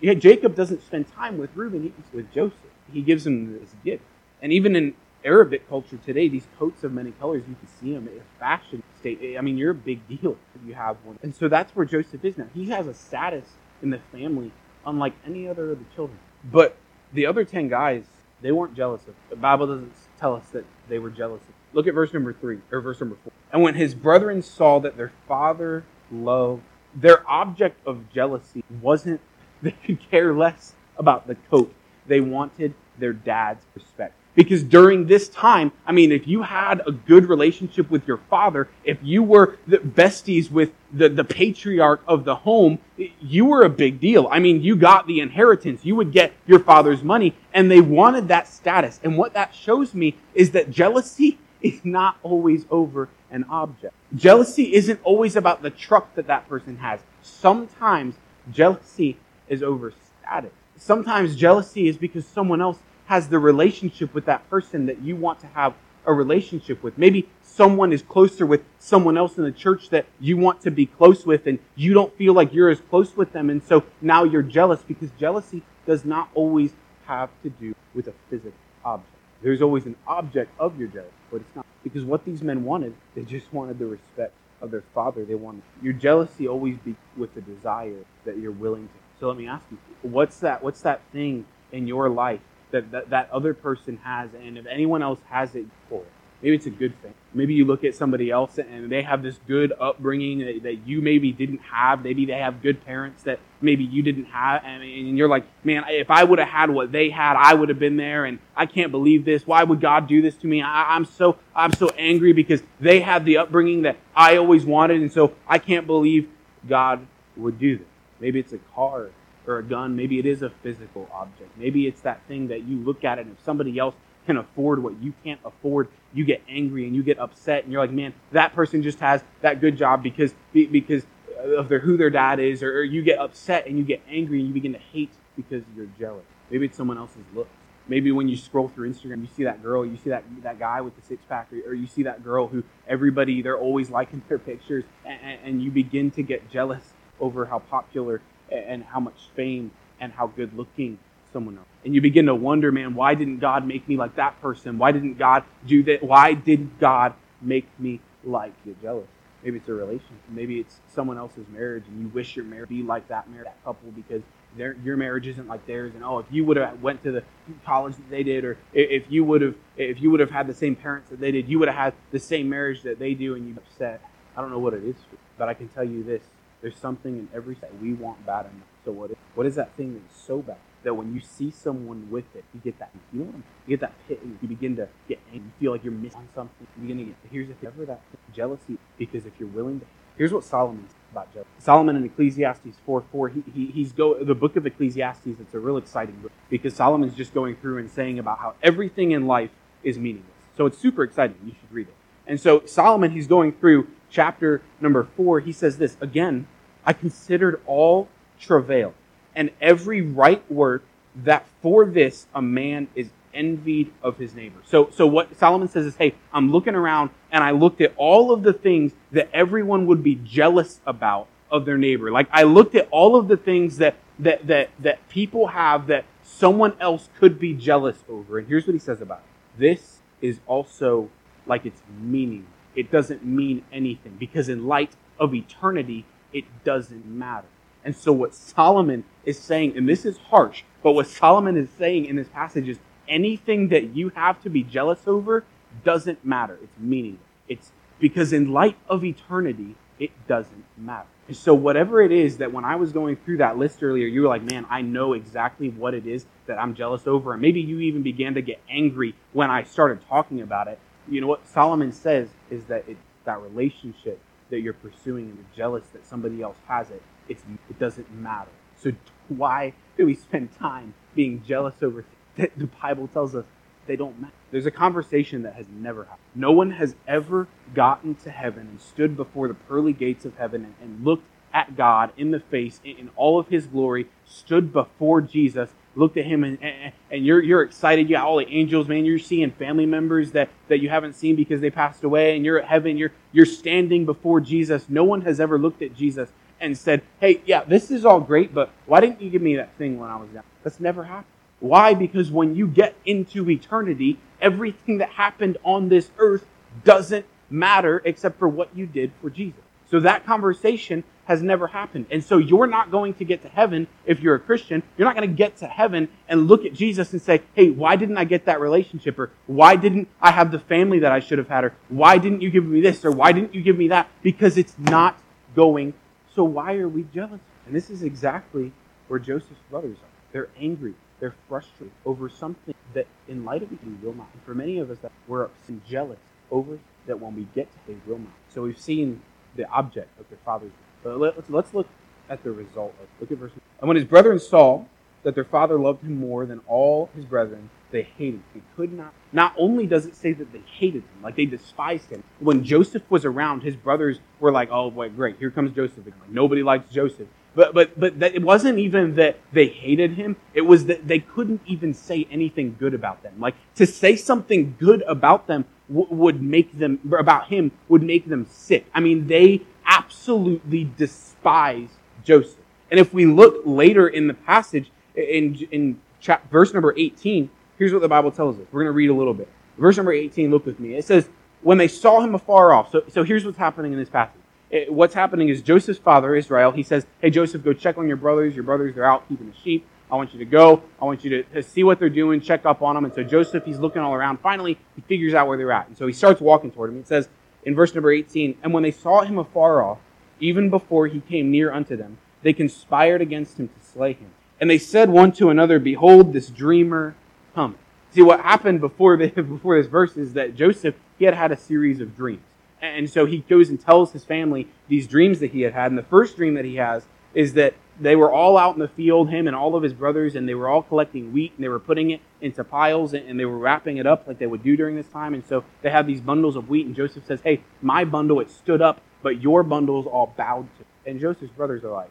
Jacob 0.02 0.56
doesn't 0.56 0.82
spend 0.84 1.12
time 1.12 1.38
with 1.38 1.50
Reuben, 1.54 1.84
he's 1.84 2.12
with 2.12 2.32
Joseph. 2.34 2.58
He 2.92 3.02
gives 3.02 3.24
him 3.24 3.56
this 3.56 3.70
gift. 3.84 4.02
And 4.42 4.52
even 4.52 4.74
in 4.74 4.94
Arabic 5.24 5.68
culture 5.68 5.98
today, 6.04 6.26
these 6.26 6.48
coats 6.58 6.82
of 6.82 6.92
many 6.92 7.12
colors, 7.12 7.44
you 7.48 7.54
can 7.54 7.68
see 7.80 7.92
them. 7.94 8.08
It's 8.12 8.24
fashion 8.40 8.82
state. 8.98 9.36
I 9.38 9.42
mean, 9.42 9.58
you're 9.58 9.70
a 9.70 9.74
big 9.74 10.00
deal 10.08 10.36
if 10.56 10.66
you 10.66 10.74
have 10.74 10.96
one. 11.04 11.20
And 11.22 11.32
so 11.32 11.46
that's 11.46 11.70
where 11.76 11.86
Joseph 11.86 12.24
is 12.24 12.36
now. 12.36 12.48
He 12.52 12.70
has 12.70 12.88
a 12.88 12.94
status 12.94 13.44
in 13.80 13.90
the 13.90 14.00
family 14.10 14.50
unlike 14.84 15.12
any 15.24 15.46
other 15.46 15.70
of 15.70 15.78
the 15.78 15.84
children. 15.94 16.18
But 16.42 16.76
the 17.12 17.26
other 17.26 17.44
10 17.44 17.68
guys, 17.68 18.06
they 18.42 18.52
weren't 18.52 18.74
jealous 18.74 19.02
of. 19.06 19.14
The 19.28 19.36
Bible 19.36 19.66
doesn't 19.66 19.92
tell 20.18 20.34
us 20.34 20.44
that 20.52 20.64
they 20.88 20.98
were 20.98 21.10
jealous 21.10 21.42
of. 21.42 21.54
Look 21.72 21.86
at 21.86 21.94
verse 21.94 22.12
number 22.12 22.32
three, 22.32 22.58
or 22.70 22.80
verse 22.80 23.00
number 23.00 23.16
four. 23.22 23.32
And 23.52 23.62
when 23.62 23.74
his 23.74 23.94
brethren 23.94 24.42
saw 24.42 24.80
that 24.80 24.96
their 24.96 25.12
father 25.28 25.84
loved, 26.10 26.62
their 26.94 27.28
object 27.30 27.86
of 27.86 28.10
jealousy 28.12 28.64
wasn't, 28.80 29.20
they 29.62 29.72
could 29.72 30.00
care 30.10 30.34
less 30.34 30.74
about 30.96 31.26
the 31.26 31.34
coat. 31.34 31.72
They 32.06 32.20
wanted 32.20 32.74
their 32.98 33.12
dad's 33.12 33.64
respect. 33.74 34.14
Because 34.34 34.62
during 34.62 35.06
this 35.06 35.28
time, 35.28 35.72
I 35.86 35.92
mean, 35.92 36.12
if 36.12 36.26
you 36.28 36.42
had 36.42 36.82
a 36.86 36.92
good 36.92 37.28
relationship 37.28 37.90
with 37.90 38.06
your 38.06 38.18
father, 38.30 38.68
if 38.84 38.98
you 39.02 39.22
were 39.22 39.58
the 39.66 39.78
besties 39.78 40.50
with 40.50 40.72
the, 40.92 41.08
the 41.08 41.24
patriarch 41.24 42.00
of 42.06 42.24
the 42.24 42.36
home, 42.36 42.78
you 43.20 43.44
were 43.44 43.62
a 43.62 43.70
big 43.70 44.00
deal. 44.00 44.28
I 44.30 44.38
mean, 44.38 44.62
you 44.62 44.76
got 44.76 45.06
the 45.06 45.20
inheritance. 45.20 45.84
You 45.84 45.96
would 45.96 46.12
get 46.12 46.32
your 46.46 46.60
father's 46.60 47.02
money, 47.02 47.34
and 47.52 47.70
they 47.70 47.80
wanted 47.80 48.28
that 48.28 48.46
status. 48.46 49.00
And 49.02 49.18
what 49.18 49.34
that 49.34 49.54
shows 49.54 49.94
me 49.94 50.16
is 50.34 50.52
that 50.52 50.70
jealousy 50.70 51.38
is 51.60 51.84
not 51.84 52.16
always 52.22 52.64
over 52.70 53.08
an 53.30 53.44
object. 53.48 53.94
Jealousy 54.14 54.74
isn't 54.74 55.00
always 55.02 55.36
about 55.36 55.62
the 55.62 55.70
truck 55.70 56.14
that 56.14 56.26
that 56.26 56.48
person 56.48 56.78
has. 56.78 57.00
Sometimes 57.22 58.16
jealousy 58.50 59.16
is 59.48 59.62
over 59.62 59.92
status. 60.22 60.52
Sometimes 60.76 61.36
jealousy 61.36 61.88
is 61.88 61.98
because 61.98 62.26
someone 62.26 62.60
else 62.60 62.78
has 63.10 63.28
the 63.28 63.40
relationship 63.40 64.14
with 64.14 64.24
that 64.24 64.48
person 64.48 64.86
that 64.86 65.02
you 65.02 65.16
want 65.16 65.40
to 65.40 65.46
have 65.48 65.74
a 66.06 66.12
relationship 66.12 66.80
with. 66.80 66.96
Maybe 66.96 67.28
someone 67.42 67.92
is 67.92 68.02
closer 68.02 68.46
with 68.46 68.62
someone 68.78 69.18
else 69.18 69.36
in 69.36 69.42
the 69.42 69.50
church 69.50 69.90
that 69.90 70.06
you 70.20 70.36
want 70.36 70.60
to 70.60 70.70
be 70.70 70.86
close 70.86 71.26
with 71.26 71.48
and 71.48 71.58
you 71.74 71.92
don't 71.92 72.16
feel 72.16 72.34
like 72.34 72.54
you're 72.54 72.68
as 72.68 72.80
close 72.88 73.16
with 73.16 73.32
them. 73.32 73.50
And 73.50 73.64
so 73.64 73.82
now 74.00 74.22
you're 74.22 74.44
jealous 74.44 74.82
because 74.82 75.10
jealousy 75.18 75.62
does 75.86 76.04
not 76.04 76.28
always 76.34 76.70
have 77.06 77.30
to 77.42 77.50
do 77.50 77.74
with 77.94 78.06
a 78.06 78.12
physical 78.30 78.52
object. 78.84 79.12
There's 79.42 79.60
always 79.60 79.86
an 79.86 79.96
object 80.06 80.52
of 80.60 80.78
your 80.78 80.86
jealousy, 80.86 81.10
but 81.32 81.40
it's 81.40 81.56
not. 81.56 81.66
Because 81.82 82.04
what 82.04 82.24
these 82.24 82.42
men 82.42 82.62
wanted, 82.62 82.94
they 83.16 83.22
just 83.22 83.52
wanted 83.52 83.80
the 83.80 83.86
respect 83.86 84.34
of 84.60 84.70
their 84.70 84.84
father. 84.94 85.24
They 85.24 85.34
wanted 85.34 85.62
your 85.82 85.94
jealousy 85.94 86.46
always 86.46 86.78
be 86.78 86.94
with 87.16 87.34
the 87.34 87.40
desire 87.40 88.04
that 88.24 88.38
you're 88.38 88.52
willing 88.52 88.86
to. 88.86 88.94
So 89.18 89.26
let 89.26 89.36
me 89.36 89.48
ask 89.48 89.64
you, 89.68 89.78
what's 90.02 90.38
that 90.38 90.62
what's 90.62 90.82
that 90.82 91.00
thing 91.12 91.46
in 91.72 91.88
your 91.88 92.08
life 92.08 92.40
that, 92.70 92.90
that 92.90 93.10
that 93.10 93.30
other 93.30 93.54
person 93.54 93.98
has, 93.98 94.30
and 94.34 94.58
if 94.58 94.66
anyone 94.66 95.02
else 95.02 95.20
has 95.28 95.54
it 95.54 95.66
for 95.88 96.02
it, 96.02 96.12
maybe 96.42 96.56
it's 96.56 96.66
a 96.66 96.70
good 96.70 97.00
thing. 97.02 97.14
Maybe 97.32 97.54
you 97.54 97.64
look 97.64 97.84
at 97.84 97.94
somebody 97.94 98.30
else 98.30 98.58
and 98.58 98.90
they 98.90 99.02
have 99.02 99.22
this 99.22 99.38
good 99.46 99.72
upbringing 99.78 100.40
that, 100.40 100.62
that 100.64 100.86
you 100.86 101.00
maybe 101.00 101.30
didn't 101.30 101.60
have. 101.60 102.02
Maybe 102.02 102.26
they 102.26 102.38
have 102.38 102.60
good 102.60 102.84
parents 102.84 103.22
that 103.22 103.38
maybe 103.60 103.84
you 103.84 104.02
didn't 104.02 104.24
have, 104.24 104.62
and, 104.64 104.82
and 104.82 105.16
you're 105.16 105.28
like, 105.28 105.44
man, 105.62 105.84
if 105.88 106.10
I 106.10 106.24
would 106.24 106.38
have 106.38 106.48
had 106.48 106.70
what 106.70 106.90
they 106.90 107.10
had, 107.10 107.36
I 107.36 107.54
would 107.54 107.68
have 107.68 107.78
been 107.78 107.96
there. 107.96 108.24
And 108.24 108.40
I 108.56 108.66
can't 108.66 108.90
believe 108.90 109.24
this. 109.24 109.46
Why 109.46 109.62
would 109.62 109.80
God 109.80 110.08
do 110.08 110.22
this 110.22 110.34
to 110.38 110.46
me? 110.46 110.60
I, 110.62 110.96
I'm 110.96 111.04
so 111.04 111.36
I'm 111.54 111.72
so 111.72 111.90
angry 111.90 112.32
because 112.32 112.62
they 112.80 113.00
had 113.00 113.24
the 113.24 113.36
upbringing 113.36 113.82
that 113.82 113.96
I 114.16 114.36
always 114.36 114.64
wanted, 114.64 115.00
and 115.00 115.12
so 115.12 115.34
I 115.46 115.58
can't 115.58 115.86
believe 115.86 116.28
God 116.68 117.06
would 117.36 117.58
do 117.58 117.78
this. 117.78 117.86
Maybe 118.18 118.40
it's 118.40 118.52
a 118.52 118.58
car 118.74 119.10
or 119.50 119.58
a 119.58 119.62
gun. 119.62 119.96
Maybe 119.96 120.18
it 120.18 120.26
is 120.26 120.42
a 120.42 120.50
physical 120.50 121.08
object. 121.12 121.50
Maybe 121.56 121.86
it's 121.86 122.00
that 122.02 122.22
thing 122.28 122.48
that 122.48 122.62
you 122.64 122.78
look 122.78 123.04
at 123.04 123.18
it 123.18 123.26
and 123.26 123.36
if 123.36 123.44
somebody 123.44 123.78
else 123.78 123.94
can 124.26 124.36
afford 124.36 124.82
what 124.82 125.00
you 125.02 125.12
can't 125.24 125.40
afford, 125.44 125.88
you 126.12 126.24
get 126.24 126.42
angry 126.48 126.86
and 126.86 126.94
you 126.94 127.02
get 127.02 127.18
upset 127.18 127.64
and 127.64 127.72
you're 127.72 127.82
like, 127.82 127.90
man, 127.90 128.14
that 128.32 128.54
person 128.54 128.82
just 128.82 129.00
has 129.00 129.24
that 129.40 129.60
good 129.60 129.76
job 129.76 130.02
because 130.02 130.34
because 130.52 131.04
of 131.42 131.68
their 131.68 131.80
who 131.80 131.96
their 131.96 132.10
dad 132.10 132.38
is, 132.38 132.62
or, 132.62 132.78
or 132.78 132.84
you 132.84 133.02
get 133.02 133.18
upset 133.18 133.66
and 133.66 133.78
you 133.78 133.84
get 133.84 134.02
angry 134.08 134.38
and 134.38 134.48
you 134.48 134.54
begin 134.54 134.72
to 134.72 134.78
hate 134.78 135.10
because 135.36 135.62
you're 135.74 135.88
jealous. 135.98 136.24
Maybe 136.50 136.66
it's 136.66 136.76
someone 136.76 136.98
else's 136.98 137.24
look. 137.34 137.48
Maybe 137.88 138.12
when 138.12 138.28
you 138.28 138.36
scroll 138.36 138.68
through 138.68 138.92
Instagram, 138.92 139.20
you 139.22 139.28
see 139.34 139.44
that 139.44 139.62
girl, 139.62 139.84
you 139.84 139.96
see 139.96 140.10
that 140.10 140.24
that 140.42 140.58
guy 140.58 140.80
with 140.80 140.94
the 140.96 141.02
six 141.02 141.24
pack, 141.28 141.48
or, 141.52 141.70
or 141.70 141.74
you 141.74 141.86
see 141.86 142.04
that 142.04 142.22
girl 142.22 142.46
who 142.46 142.62
everybody 142.86 143.42
they're 143.42 143.58
always 143.58 143.90
liking 143.98 144.22
their 144.28 144.38
pictures, 144.38 144.84
and, 145.04 145.40
and 145.42 145.62
you 145.62 145.70
begin 145.70 146.10
to 146.12 146.22
get 146.22 146.50
jealous 146.50 146.92
over 147.18 147.46
how 147.46 147.58
popular 147.58 148.20
and 148.50 148.84
how 148.84 149.00
much 149.00 149.28
fame 149.34 149.70
and 150.00 150.12
how 150.12 150.26
good 150.26 150.56
looking 150.56 150.98
someone 151.32 151.56
else. 151.56 151.66
And 151.84 151.94
you 151.94 152.00
begin 152.00 152.26
to 152.26 152.34
wonder, 152.34 152.72
man, 152.72 152.94
why 152.94 153.14
didn't 153.14 153.38
God 153.38 153.66
make 153.66 153.88
me 153.88 153.96
like 153.96 154.16
that 154.16 154.40
person? 154.42 154.78
Why 154.78 154.92
didn't 154.92 155.18
God 155.18 155.44
do 155.66 155.82
that? 155.84 156.02
Why 156.02 156.34
did 156.34 156.78
God 156.78 157.14
make 157.40 157.66
me 157.78 158.00
like 158.24 158.52
get 158.64 158.80
jealous? 158.82 159.06
Maybe 159.42 159.56
it's 159.56 159.68
a 159.68 159.72
relationship. 159.72 160.18
Maybe 160.28 160.60
it's 160.60 160.80
someone 160.94 161.16
else's 161.16 161.46
marriage, 161.48 161.84
and 161.88 162.02
you 162.02 162.08
wish 162.08 162.36
your 162.36 162.44
marriage 162.44 162.68
be 162.68 162.82
like 162.82 163.08
that 163.08 163.30
marriage, 163.30 163.46
that 163.46 163.64
couple, 163.64 163.90
because 163.92 164.22
their, 164.54 164.76
your 164.84 164.98
marriage 164.98 165.26
isn't 165.28 165.48
like 165.48 165.66
theirs. 165.66 165.94
And 165.94 166.04
oh, 166.04 166.18
if 166.18 166.26
you 166.30 166.44
would 166.44 166.58
have 166.58 166.82
went 166.82 167.02
to 167.04 167.12
the 167.12 167.24
college 167.64 167.96
that 167.96 168.10
they 168.10 168.22
did, 168.22 168.44
or 168.44 168.58
if 168.74 169.04
you 169.10 169.24
would 169.24 169.40
have, 169.40 169.54
if 169.78 170.02
you 170.02 170.10
would 170.10 170.20
have 170.20 170.30
had 170.30 170.46
the 170.46 170.54
same 170.54 170.76
parents 170.76 171.08
that 171.08 171.20
they 171.20 171.30
did, 171.30 171.48
you 171.48 171.58
would 171.58 171.68
have 171.68 171.76
had 171.76 171.94
the 172.10 172.18
same 172.18 172.50
marriage 172.50 172.82
that 172.82 172.98
they 172.98 173.14
do, 173.14 173.34
and 173.34 173.48
you 173.48 173.56
upset. 173.56 174.02
I 174.36 174.42
don't 174.42 174.50
know 174.50 174.58
what 174.58 174.74
it 174.74 174.84
is, 174.84 174.96
but 175.38 175.48
I 175.48 175.54
can 175.54 175.68
tell 175.68 175.84
you 175.84 176.02
this: 176.04 176.22
there's 176.60 176.76
something 176.76 177.16
in 177.16 177.28
every 177.34 177.54
that 177.56 177.80
we 177.80 177.92
want 177.92 178.24
bad 178.26 178.46
enough. 178.46 178.68
So 178.84 178.92
what 178.92 179.10
is, 179.10 179.16
what 179.34 179.46
is 179.46 179.54
that 179.56 179.74
thing 179.76 179.94
that's 179.94 180.20
so 180.26 180.38
bad 180.38 180.56
that 180.82 180.94
when 180.94 181.14
you 181.14 181.20
see 181.20 181.50
someone 181.50 182.08
with 182.10 182.24
it, 182.34 182.44
you 182.54 182.60
get 182.60 182.78
that, 182.78 182.90
you 183.12 183.20
know 183.20 183.26
what 183.26 183.34
you 183.66 183.76
get 183.76 183.80
that 183.80 183.92
pit, 184.08 184.20
you 184.24 184.48
begin 184.48 184.76
to 184.76 184.88
get 185.08 185.18
angry. 185.32 185.46
You 185.46 185.52
feel 185.60 185.72
like 185.72 185.84
you're 185.84 185.92
missing 185.92 186.28
something. 186.34 186.66
You 186.76 186.82
begin 186.82 186.98
to 186.98 187.04
get, 187.04 187.14
here's 187.30 187.48
the 187.48 187.54
thing, 187.54 187.68
ever 187.68 187.84
that 187.86 188.00
jealousy, 188.34 188.78
because 188.98 189.26
if 189.26 189.32
you're 189.38 189.48
willing 189.48 189.80
to, 189.80 189.86
here's 190.16 190.32
what 190.32 190.44
Solomon 190.44 190.86
says 190.88 190.96
about 191.12 191.32
jealousy. 191.32 191.50
Solomon 191.58 191.96
in 191.96 192.04
Ecclesiastes 192.04 192.76
4 192.86 193.04
4, 193.12 193.28
he, 193.28 193.44
he, 193.54 193.66
he's 193.66 193.92
go, 193.92 194.22
the 194.22 194.34
book 194.34 194.56
of 194.56 194.66
Ecclesiastes, 194.66 195.26
it's 195.26 195.54
a 195.54 195.58
real 195.58 195.76
exciting 195.76 196.16
book 196.16 196.32
because 196.48 196.74
Solomon's 196.74 197.14
just 197.14 197.34
going 197.34 197.56
through 197.56 197.78
and 197.78 197.90
saying 197.90 198.18
about 198.18 198.38
how 198.38 198.54
everything 198.62 199.10
in 199.10 199.26
life 199.26 199.50
is 199.82 199.98
meaningless. 199.98 200.30
So 200.56 200.66
it's 200.66 200.78
super 200.78 201.02
exciting. 201.02 201.36
You 201.44 201.52
should 201.60 201.72
read 201.72 201.88
it. 201.88 201.94
And 202.26 202.40
so 202.40 202.64
Solomon, 202.64 203.10
he's 203.10 203.26
going 203.26 203.52
through 203.52 203.88
chapter 204.10 204.62
number 204.80 205.04
4, 205.16 205.40
he 205.40 205.52
says 205.52 205.78
this, 205.78 205.96
again, 206.00 206.46
I 206.84 206.92
considered 206.92 207.60
all 207.66 208.08
travail 208.40 208.94
and 209.34 209.50
every 209.60 210.00
right 210.00 210.48
work 210.50 210.84
that 211.14 211.46
for 211.62 211.84
this 211.84 212.26
a 212.34 212.42
man 212.42 212.88
is 212.94 213.10
envied 213.32 213.92
of 214.02 214.18
his 214.18 214.34
neighbor. 214.34 214.60
So, 214.66 214.90
so 214.92 215.06
what 215.06 215.36
Solomon 215.36 215.68
says 215.68 215.86
is, 215.86 215.96
hey, 215.96 216.14
I'm 216.32 216.50
looking 216.50 216.74
around 216.74 217.10
and 217.30 217.44
I 217.44 217.52
looked 217.52 217.80
at 217.80 217.92
all 217.96 218.32
of 218.32 218.42
the 218.42 218.52
things 218.52 218.92
that 219.12 219.28
everyone 219.32 219.86
would 219.86 220.02
be 220.02 220.16
jealous 220.16 220.80
about 220.86 221.28
of 221.50 221.64
their 221.64 221.78
neighbor. 221.78 222.10
Like 222.10 222.28
I 222.32 222.44
looked 222.44 222.74
at 222.74 222.88
all 222.90 223.16
of 223.16 223.28
the 223.28 223.36
things 223.36 223.78
that 223.78 223.96
that 224.18 224.46
that 224.46 224.70
that 224.78 225.08
people 225.08 225.48
have 225.48 225.86
that 225.88 226.04
someone 226.22 226.74
else 226.80 227.08
could 227.18 227.38
be 227.38 227.54
jealous 227.54 227.98
over. 228.08 228.38
And 228.38 228.48
here's 228.48 228.66
what 228.66 228.72
he 228.72 228.78
says 228.78 229.00
about 229.00 229.18
it. 229.18 229.58
This 229.58 229.98
is 230.20 230.40
also 230.46 231.10
like 231.46 231.66
it's 231.66 231.82
meaning. 232.00 232.46
It 232.74 232.90
doesn't 232.90 233.24
mean 233.24 233.64
anything 233.72 234.16
because 234.18 234.48
in 234.48 234.66
light 234.66 234.92
of 235.18 235.34
eternity, 235.34 236.04
it 236.32 236.44
doesn't 236.64 237.06
matter. 237.06 237.48
And 237.84 237.96
so 237.96 238.12
what 238.12 238.34
Solomon 238.34 239.04
is 239.24 239.38
saying, 239.38 239.76
and 239.76 239.88
this 239.88 240.04
is 240.04 240.18
harsh, 240.18 240.62
but 240.82 240.92
what 240.92 241.06
Solomon 241.06 241.56
is 241.56 241.68
saying 241.78 242.06
in 242.06 242.16
this 242.16 242.28
passage 242.28 242.68
is 242.68 242.78
anything 243.08 243.68
that 243.68 243.96
you 243.96 244.10
have 244.10 244.42
to 244.42 244.50
be 244.50 244.62
jealous 244.62 245.00
over 245.06 245.44
doesn't 245.84 246.24
matter. 246.24 246.58
It's 246.62 246.78
meaningless. 246.78 247.22
It's 247.48 247.72
because 247.98 248.32
in 248.32 248.52
light 248.52 248.76
of 248.88 249.04
eternity, 249.04 249.76
it 249.98 250.10
doesn't 250.26 250.64
matter. 250.76 251.08
And 251.28 251.36
so 251.36 251.54
whatever 251.54 252.02
it 252.02 252.10
is 252.10 252.38
that 252.38 252.52
when 252.52 252.64
I 252.64 252.76
was 252.76 252.92
going 252.92 253.16
through 253.16 253.36
that 253.38 253.56
list 253.56 253.82
earlier, 253.82 254.06
you 254.06 254.22
were 254.22 254.28
like, 254.28 254.42
man, 254.42 254.66
I 254.68 254.82
know 254.82 255.12
exactly 255.12 255.68
what 255.68 255.94
it 255.94 256.06
is 256.06 256.26
that 256.46 256.58
I'm 256.58 256.74
jealous 256.74 257.06
over. 257.06 257.32
And 257.32 257.42
maybe 257.42 257.60
you 257.60 257.80
even 257.80 258.02
began 258.02 258.34
to 258.34 258.42
get 258.42 258.60
angry 258.68 259.14
when 259.32 259.50
I 259.50 259.62
started 259.62 260.00
talking 260.08 260.40
about 260.40 260.68
it. 260.68 260.78
You 261.10 261.20
know 261.20 261.26
what 261.26 261.46
Solomon 261.46 261.92
says 261.92 262.28
is 262.50 262.64
that 262.64 262.84
that 263.24 263.40
relationship 263.42 264.20
that 264.48 264.60
you're 264.60 264.72
pursuing 264.72 265.26
and 265.26 265.36
you're 265.36 265.56
jealous 265.56 265.84
that 265.92 266.06
somebody 266.06 266.40
else 266.42 266.56
has 266.66 266.90
it 266.90 267.02
it's, 267.30 267.42
it 267.70 267.78
doesn't 267.78 268.12
matter. 268.12 268.50
So 268.76 268.92
why 269.28 269.72
do 269.96 270.04
we 270.04 270.14
spend 270.14 270.58
time 270.58 270.94
being 271.14 271.42
jealous 271.46 271.76
over 271.80 272.04
that 272.36 272.50
the 272.58 272.66
Bible 272.66 273.08
tells 273.08 273.34
us 273.34 273.46
they 273.86 273.96
don't 273.96 274.20
matter? 274.20 274.34
There's 274.50 274.66
a 274.66 274.70
conversation 274.70 275.42
that 275.42 275.54
has 275.54 275.66
never 275.68 276.04
happened. 276.04 276.20
No 276.34 276.52
one 276.52 276.72
has 276.72 276.96
ever 277.06 277.46
gotten 277.72 278.16
to 278.16 278.30
heaven 278.30 278.66
and 278.66 278.80
stood 278.80 279.16
before 279.16 279.48
the 279.48 279.54
pearly 279.54 279.92
gates 279.92 280.24
of 280.24 280.36
heaven 280.36 280.64
and, 280.64 280.74
and 280.82 281.04
looked 281.04 281.26
at 281.54 281.76
God 281.76 282.12
in 282.16 282.32
the 282.32 282.40
face 282.40 282.80
in, 282.84 283.10
all 283.16 283.38
of 283.38 283.48
his 283.48 283.66
glory, 283.66 284.08
stood 284.26 284.72
before 284.72 285.20
Jesus, 285.20 285.70
looked 285.96 286.16
at 286.16 286.24
him, 286.24 286.44
and, 286.44 286.62
and, 286.62 286.92
and, 287.10 287.26
you're, 287.26 287.42
you're 287.42 287.62
excited. 287.62 288.08
You 288.08 288.16
got 288.16 288.24
all 288.24 288.36
the 288.36 288.48
angels, 288.48 288.88
man. 288.88 289.04
You're 289.04 289.18
seeing 289.18 289.50
family 289.50 289.86
members 289.86 290.32
that, 290.32 290.48
that 290.68 290.80
you 290.80 290.88
haven't 290.88 291.14
seen 291.14 291.36
because 291.36 291.60
they 291.60 291.70
passed 291.70 292.04
away, 292.04 292.36
and 292.36 292.44
you're 292.44 292.58
at 292.58 292.66
heaven. 292.66 292.96
You're, 292.96 293.12
you're 293.32 293.46
standing 293.46 294.06
before 294.06 294.40
Jesus. 294.40 294.86
No 294.88 295.04
one 295.04 295.22
has 295.22 295.40
ever 295.40 295.58
looked 295.58 295.82
at 295.82 295.94
Jesus 295.94 296.30
and 296.60 296.76
said, 296.76 297.02
hey, 297.20 297.40
yeah, 297.46 297.64
this 297.64 297.90
is 297.90 298.04
all 298.04 298.20
great, 298.20 298.54
but 298.54 298.70
why 298.86 299.00
didn't 299.00 299.20
you 299.20 299.30
give 299.30 299.42
me 299.42 299.56
that 299.56 299.74
thing 299.76 299.98
when 299.98 300.10
I 300.10 300.16
was 300.16 300.28
down? 300.30 300.44
That's 300.62 300.78
never 300.78 301.04
happened. 301.04 301.26
Why? 301.58 301.94
Because 301.94 302.30
when 302.30 302.54
you 302.54 302.66
get 302.66 302.94
into 303.04 303.48
eternity, 303.50 304.18
everything 304.40 304.98
that 304.98 305.10
happened 305.10 305.58
on 305.64 305.88
this 305.88 306.10
earth 306.18 306.46
doesn't 306.84 307.26
matter 307.50 308.00
except 308.04 308.38
for 308.38 308.48
what 308.48 308.74
you 308.76 308.86
did 308.86 309.12
for 309.20 309.30
Jesus. 309.30 309.60
So 309.90 310.00
that 310.00 310.24
conversation 310.24 311.04
has 311.26 311.42
never 311.42 311.68
happened. 311.68 312.06
And 312.10 312.24
so 312.24 312.38
you're 312.38 312.66
not 312.66 312.90
going 312.90 313.14
to 313.14 313.24
get 313.24 313.42
to 313.42 313.48
heaven 313.48 313.86
if 314.04 314.20
you're 314.20 314.34
a 314.34 314.40
Christian. 314.40 314.82
You're 314.96 315.06
not 315.06 315.16
going 315.16 315.28
to 315.28 315.34
get 315.34 315.56
to 315.58 315.66
heaven 315.66 316.08
and 316.28 316.48
look 316.48 316.64
at 316.64 316.72
Jesus 316.72 317.12
and 317.12 317.20
say, 317.20 317.42
hey, 317.54 317.70
why 317.70 317.96
didn't 317.96 318.18
I 318.18 318.24
get 318.24 318.46
that 318.46 318.60
relationship? 318.60 319.18
Or 319.18 319.30
why 319.46 319.76
didn't 319.76 320.08
I 320.20 320.32
have 320.32 320.50
the 320.50 320.58
family 320.58 321.00
that 321.00 321.12
I 321.12 321.20
should 321.20 321.38
have 321.38 321.48
had? 321.48 321.64
Or 321.64 321.74
why 321.88 322.18
didn't 322.18 322.42
you 322.42 322.50
give 322.50 322.64
me 322.64 322.80
this? 322.80 323.04
Or 323.04 323.10
why 323.10 323.32
didn't 323.32 323.54
you 323.54 323.62
give 323.62 323.76
me 323.76 323.88
that? 323.88 324.08
Because 324.22 324.56
it's 324.56 324.78
not 324.78 325.20
going 325.54 325.94
so 326.34 326.44
why 326.44 326.76
are 326.76 326.88
we 326.88 327.04
jealous? 327.12 327.40
And 327.66 327.74
this 327.74 327.90
is 327.90 328.02
exactly 328.02 328.72
where 329.08 329.18
Joseph's 329.18 329.60
brothers 329.68 329.96
are. 329.98 330.08
They're 330.32 330.48
angry. 330.58 330.94
They're 331.18 331.34
frustrated 331.48 331.92
over 332.06 332.28
something 332.28 332.74
that, 332.94 333.06
in 333.28 333.44
light 333.44 333.62
of 333.62 333.72
it, 333.72 333.78
we 333.84 333.92
will 333.94 334.14
not. 334.14 334.28
And 334.32 334.42
for 334.42 334.54
many 334.54 334.78
of 334.78 334.90
us, 334.90 334.98
that 334.98 335.12
we're 335.26 335.42
upset 335.42 335.84
jealous 335.86 336.18
over 336.50 336.78
that 337.06 337.20
when 337.20 337.34
we 337.34 337.46
get 337.54 337.70
to, 337.70 337.78
they 337.86 337.96
will 338.06 338.18
not. 338.18 338.32
So 338.48 338.62
we've 338.62 338.80
seen 338.80 339.20
the 339.56 339.68
object 339.70 340.18
of 340.20 340.28
their 340.28 340.38
father's. 340.44 340.72
But 341.02 341.18
let's, 341.18 341.48
let's 341.48 341.74
look 341.74 341.86
at 342.28 342.42
the 342.44 342.52
result. 342.52 342.94
Of, 343.00 343.08
look 343.20 343.30
at 343.30 343.38
verse. 343.38 343.52
And 343.80 343.88
when 343.88 343.96
his 343.96 344.04
brethren 344.04 344.38
saw 344.38 344.84
that 345.22 345.34
their 345.34 345.44
father 345.44 345.78
loved 345.78 346.02
him 346.02 346.18
more 346.18 346.46
than 346.46 346.60
all 346.66 347.10
his 347.14 347.24
brethren, 347.24 347.70
they 347.90 348.02
hated. 348.02 348.42
He 348.54 348.62
could 348.76 348.92
not. 348.92 349.12
Not 349.32 349.54
only 349.56 349.86
does 349.86 350.06
it 350.06 350.16
say 350.16 350.32
that 350.32 350.52
they 350.52 350.62
hated 350.78 351.02
him, 351.02 351.22
like 351.22 351.36
they 351.36 351.44
despised 351.44 352.10
him. 352.10 352.22
When 352.38 352.64
Joseph 352.64 353.02
was 353.10 353.24
around, 353.24 353.62
his 353.62 353.76
brothers 353.76 354.20
were 354.38 354.52
like, 354.52 354.70
"Oh 354.70 354.90
boy, 354.90 355.08
great! 355.10 355.38
Here 355.38 355.50
comes 355.50 355.74
Joseph." 355.74 356.06
Like 356.06 356.30
nobody 356.30 356.62
likes 356.62 356.90
Joseph. 356.90 357.28
But 357.54 357.74
but 357.74 357.98
but 357.98 358.20
that, 358.20 358.34
it 358.34 358.42
wasn't 358.42 358.78
even 358.78 359.16
that 359.16 359.38
they 359.52 359.66
hated 359.66 360.12
him. 360.12 360.36
It 360.54 360.62
was 360.62 360.86
that 360.86 361.08
they 361.08 361.18
couldn't 361.18 361.62
even 361.66 361.94
say 361.94 362.26
anything 362.30 362.76
good 362.78 362.94
about 362.94 363.22
them. 363.22 363.34
Like 363.38 363.56
to 363.74 363.86
say 363.86 364.14
something 364.14 364.76
good 364.78 365.02
about 365.02 365.46
them 365.48 365.64
w- 365.88 366.08
would 366.10 366.40
make 366.42 366.78
them 366.78 367.00
about 367.18 367.48
him 367.48 367.72
would 367.88 368.02
make 368.02 368.28
them 368.28 368.46
sick. 368.48 368.86
I 368.94 369.00
mean, 369.00 369.26
they 369.26 369.62
absolutely 369.84 370.88
despise 370.96 371.88
Joseph. 372.24 372.56
And 372.90 373.00
if 373.00 373.12
we 373.12 373.26
look 373.26 373.62
later 373.64 374.06
in 374.06 374.28
the 374.28 374.34
passage 374.34 374.90
in 375.14 375.56
in 375.70 376.00
chapter, 376.20 376.48
verse 376.50 376.72
number 376.72 376.94
eighteen 376.96 377.50
Here's 377.80 377.94
what 377.94 378.02
the 378.02 378.08
Bible 378.08 378.30
tells 378.30 378.58
us. 378.58 378.66
We're 378.70 378.82
going 378.82 378.92
to 378.92 378.96
read 378.96 379.08
a 379.08 379.14
little 379.14 379.32
bit. 379.32 379.48
Verse 379.78 379.96
number 379.96 380.12
18, 380.12 380.50
look 380.50 380.66
with 380.66 380.78
me. 380.78 380.96
It 380.96 381.06
says, 381.06 381.30
When 381.62 381.78
they 381.78 381.88
saw 381.88 382.20
him 382.20 382.34
afar 382.34 382.74
off. 382.74 382.92
So, 382.92 383.02
so 383.08 383.24
here's 383.24 383.42
what's 383.46 383.56
happening 383.56 383.94
in 383.94 383.98
this 383.98 384.10
passage. 384.10 384.42
It, 384.70 384.92
what's 384.92 385.14
happening 385.14 385.48
is 385.48 385.62
Joseph's 385.62 385.98
father, 385.98 386.36
Israel, 386.36 386.72
he 386.72 386.82
says, 386.82 387.06
Hey, 387.22 387.30
Joseph, 387.30 387.64
go 387.64 387.72
check 387.72 387.96
on 387.96 388.06
your 388.06 388.18
brothers. 388.18 388.54
Your 388.54 388.64
brothers, 388.64 388.94
they're 388.94 389.06
out 389.06 389.26
keeping 389.30 389.48
the 389.48 389.56
sheep. 389.64 389.86
I 390.12 390.16
want 390.16 390.34
you 390.34 390.38
to 390.40 390.44
go. 390.44 390.82
I 391.00 391.06
want 391.06 391.24
you 391.24 391.30
to, 391.30 391.42
to 391.54 391.62
see 391.62 391.82
what 391.82 391.98
they're 391.98 392.10
doing, 392.10 392.42
check 392.42 392.66
up 392.66 392.82
on 392.82 392.96
them. 392.96 393.06
And 393.06 393.14
so 393.14 393.24
Joseph, 393.24 393.64
he's 393.64 393.78
looking 393.78 394.02
all 394.02 394.12
around. 394.12 394.40
Finally, 394.40 394.76
he 394.94 395.00
figures 395.00 395.32
out 395.32 395.48
where 395.48 395.56
they're 395.56 395.72
at. 395.72 395.88
And 395.88 395.96
so 395.96 396.06
he 396.06 396.12
starts 396.12 396.42
walking 396.42 396.70
toward 396.70 396.90
him. 396.90 396.98
It 396.98 397.08
says 397.08 397.30
in 397.64 397.74
verse 397.74 397.94
number 397.94 398.12
18, 398.12 398.58
And 398.62 398.74
when 398.74 398.82
they 398.82 398.90
saw 398.90 399.22
him 399.22 399.38
afar 399.38 399.82
off, 399.82 400.00
even 400.38 400.68
before 400.68 401.06
he 401.06 401.20
came 401.20 401.50
near 401.50 401.72
unto 401.72 401.96
them, 401.96 402.18
they 402.42 402.52
conspired 402.52 403.22
against 403.22 403.58
him 403.58 403.68
to 403.68 403.86
slay 403.86 404.12
him. 404.12 404.32
And 404.60 404.68
they 404.68 404.78
said 404.78 405.08
one 405.08 405.32
to 405.32 405.48
another, 405.48 405.78
Behold, 405.78 406.32
this 406.32 406.48
dreamer 406.48 407.14
cometh. 407.54 407.78
See, 408.12 408.22
what 408.22 408.40
happened 408.40 408.80
before, 408.80 409.16
the, 409.16 409.28
before 409.42 409.80
this 409.80 409.90
verse 409.90 410.16
is 410.16 410.34
that 410.34 410.54
Joseph, 410.54 410.94
he 411.18 411.24
had 411.24 411.34
had 411.34 411.50
a 411.50 411.56
series 411.56 412.00
of 412.00 412.16
dreams. 412.16 412.42
And 412.82 413.10
so 413.10 413.26
he 413.26 413.38
goes 413.38 413.68
and 413.68 413.80
tells 413.80 414.12
his 414.12 414.24
family 414.24 414.68
these 414.88 415.06
dreams 415.06 415.40
that 415.40 415.52
he 415.52 415.62
had 415.62 415.72
had. 415.72 415.90
And 415.90 415.98
the 415.98 416.02
first 416.02 416.36
dream 416.36 416.54
that 416.54 416.64
he 416.64 416.76
has 416.76 417.04
is 417.34 417.54
that 417.54 417.74
they 418.00 418.16
were 418.16 418.32
all 418.32 418.56
out 418.56 418.74
in 418.74 418.80
the 418.80 418.88
field, 418.88 419.28
him 419.28 419.46
and 419.46 419.54
all 419.54 419.76
of 419.76 419.82
his 419.82 419.92
brothers, 419.92 420.34
and 420.34 420.48
they 420.48 420.54
were 420.54 420.68
all 420.68 420.82
collecting 420.82 421.32
wheat 421.32 421.52
and 421.56 421.62
they 421.62 421.68
were 421.68 421.78
putting 421.78 422.10
it 422.10 422.20
into 422.40 422.64
piles 422.64 423.12
and, 423.12 423.38
they 423.38 423.44
were 423.44 423.58
wrapping 423.58 423.98
it 423.98 424.06
up 424.06 424.26
like 424.26 424.38
they 424.38 424.46
would 424.46 424.62
do 424.62 424.76
during 424.76 424.96
this 424.96 425.08
time. 425.08 425.34
And 425.34 425.44
so 425.46 425.64
they 425.82 425.90
have 425.90 426.06
these 426.06 426.20
bundles 426.20 426.56
of 426.56 426.70
wheat, 426.70 426.86
and 426.86 426.96
Joseph 426.96 427.26
says, 427.26 427.40
Hey, 427.42 427.62
my 427.82 428.04
bundle, 428.04 428.40
it 428.40 428.50
stood 428.50 428.80
up, 428.80 429.00
but 429.22 429.42
your 429.42 429.62
bundle's 429.62 430.06
all 430.06 430.32
bowed 430.36 430.68
to. 430.78 431.10
And 431.10 431.20
Joseph's 431.20 431.52
brothers 431.52 431.84
are 431.84 431.90
like? 431.90 432.10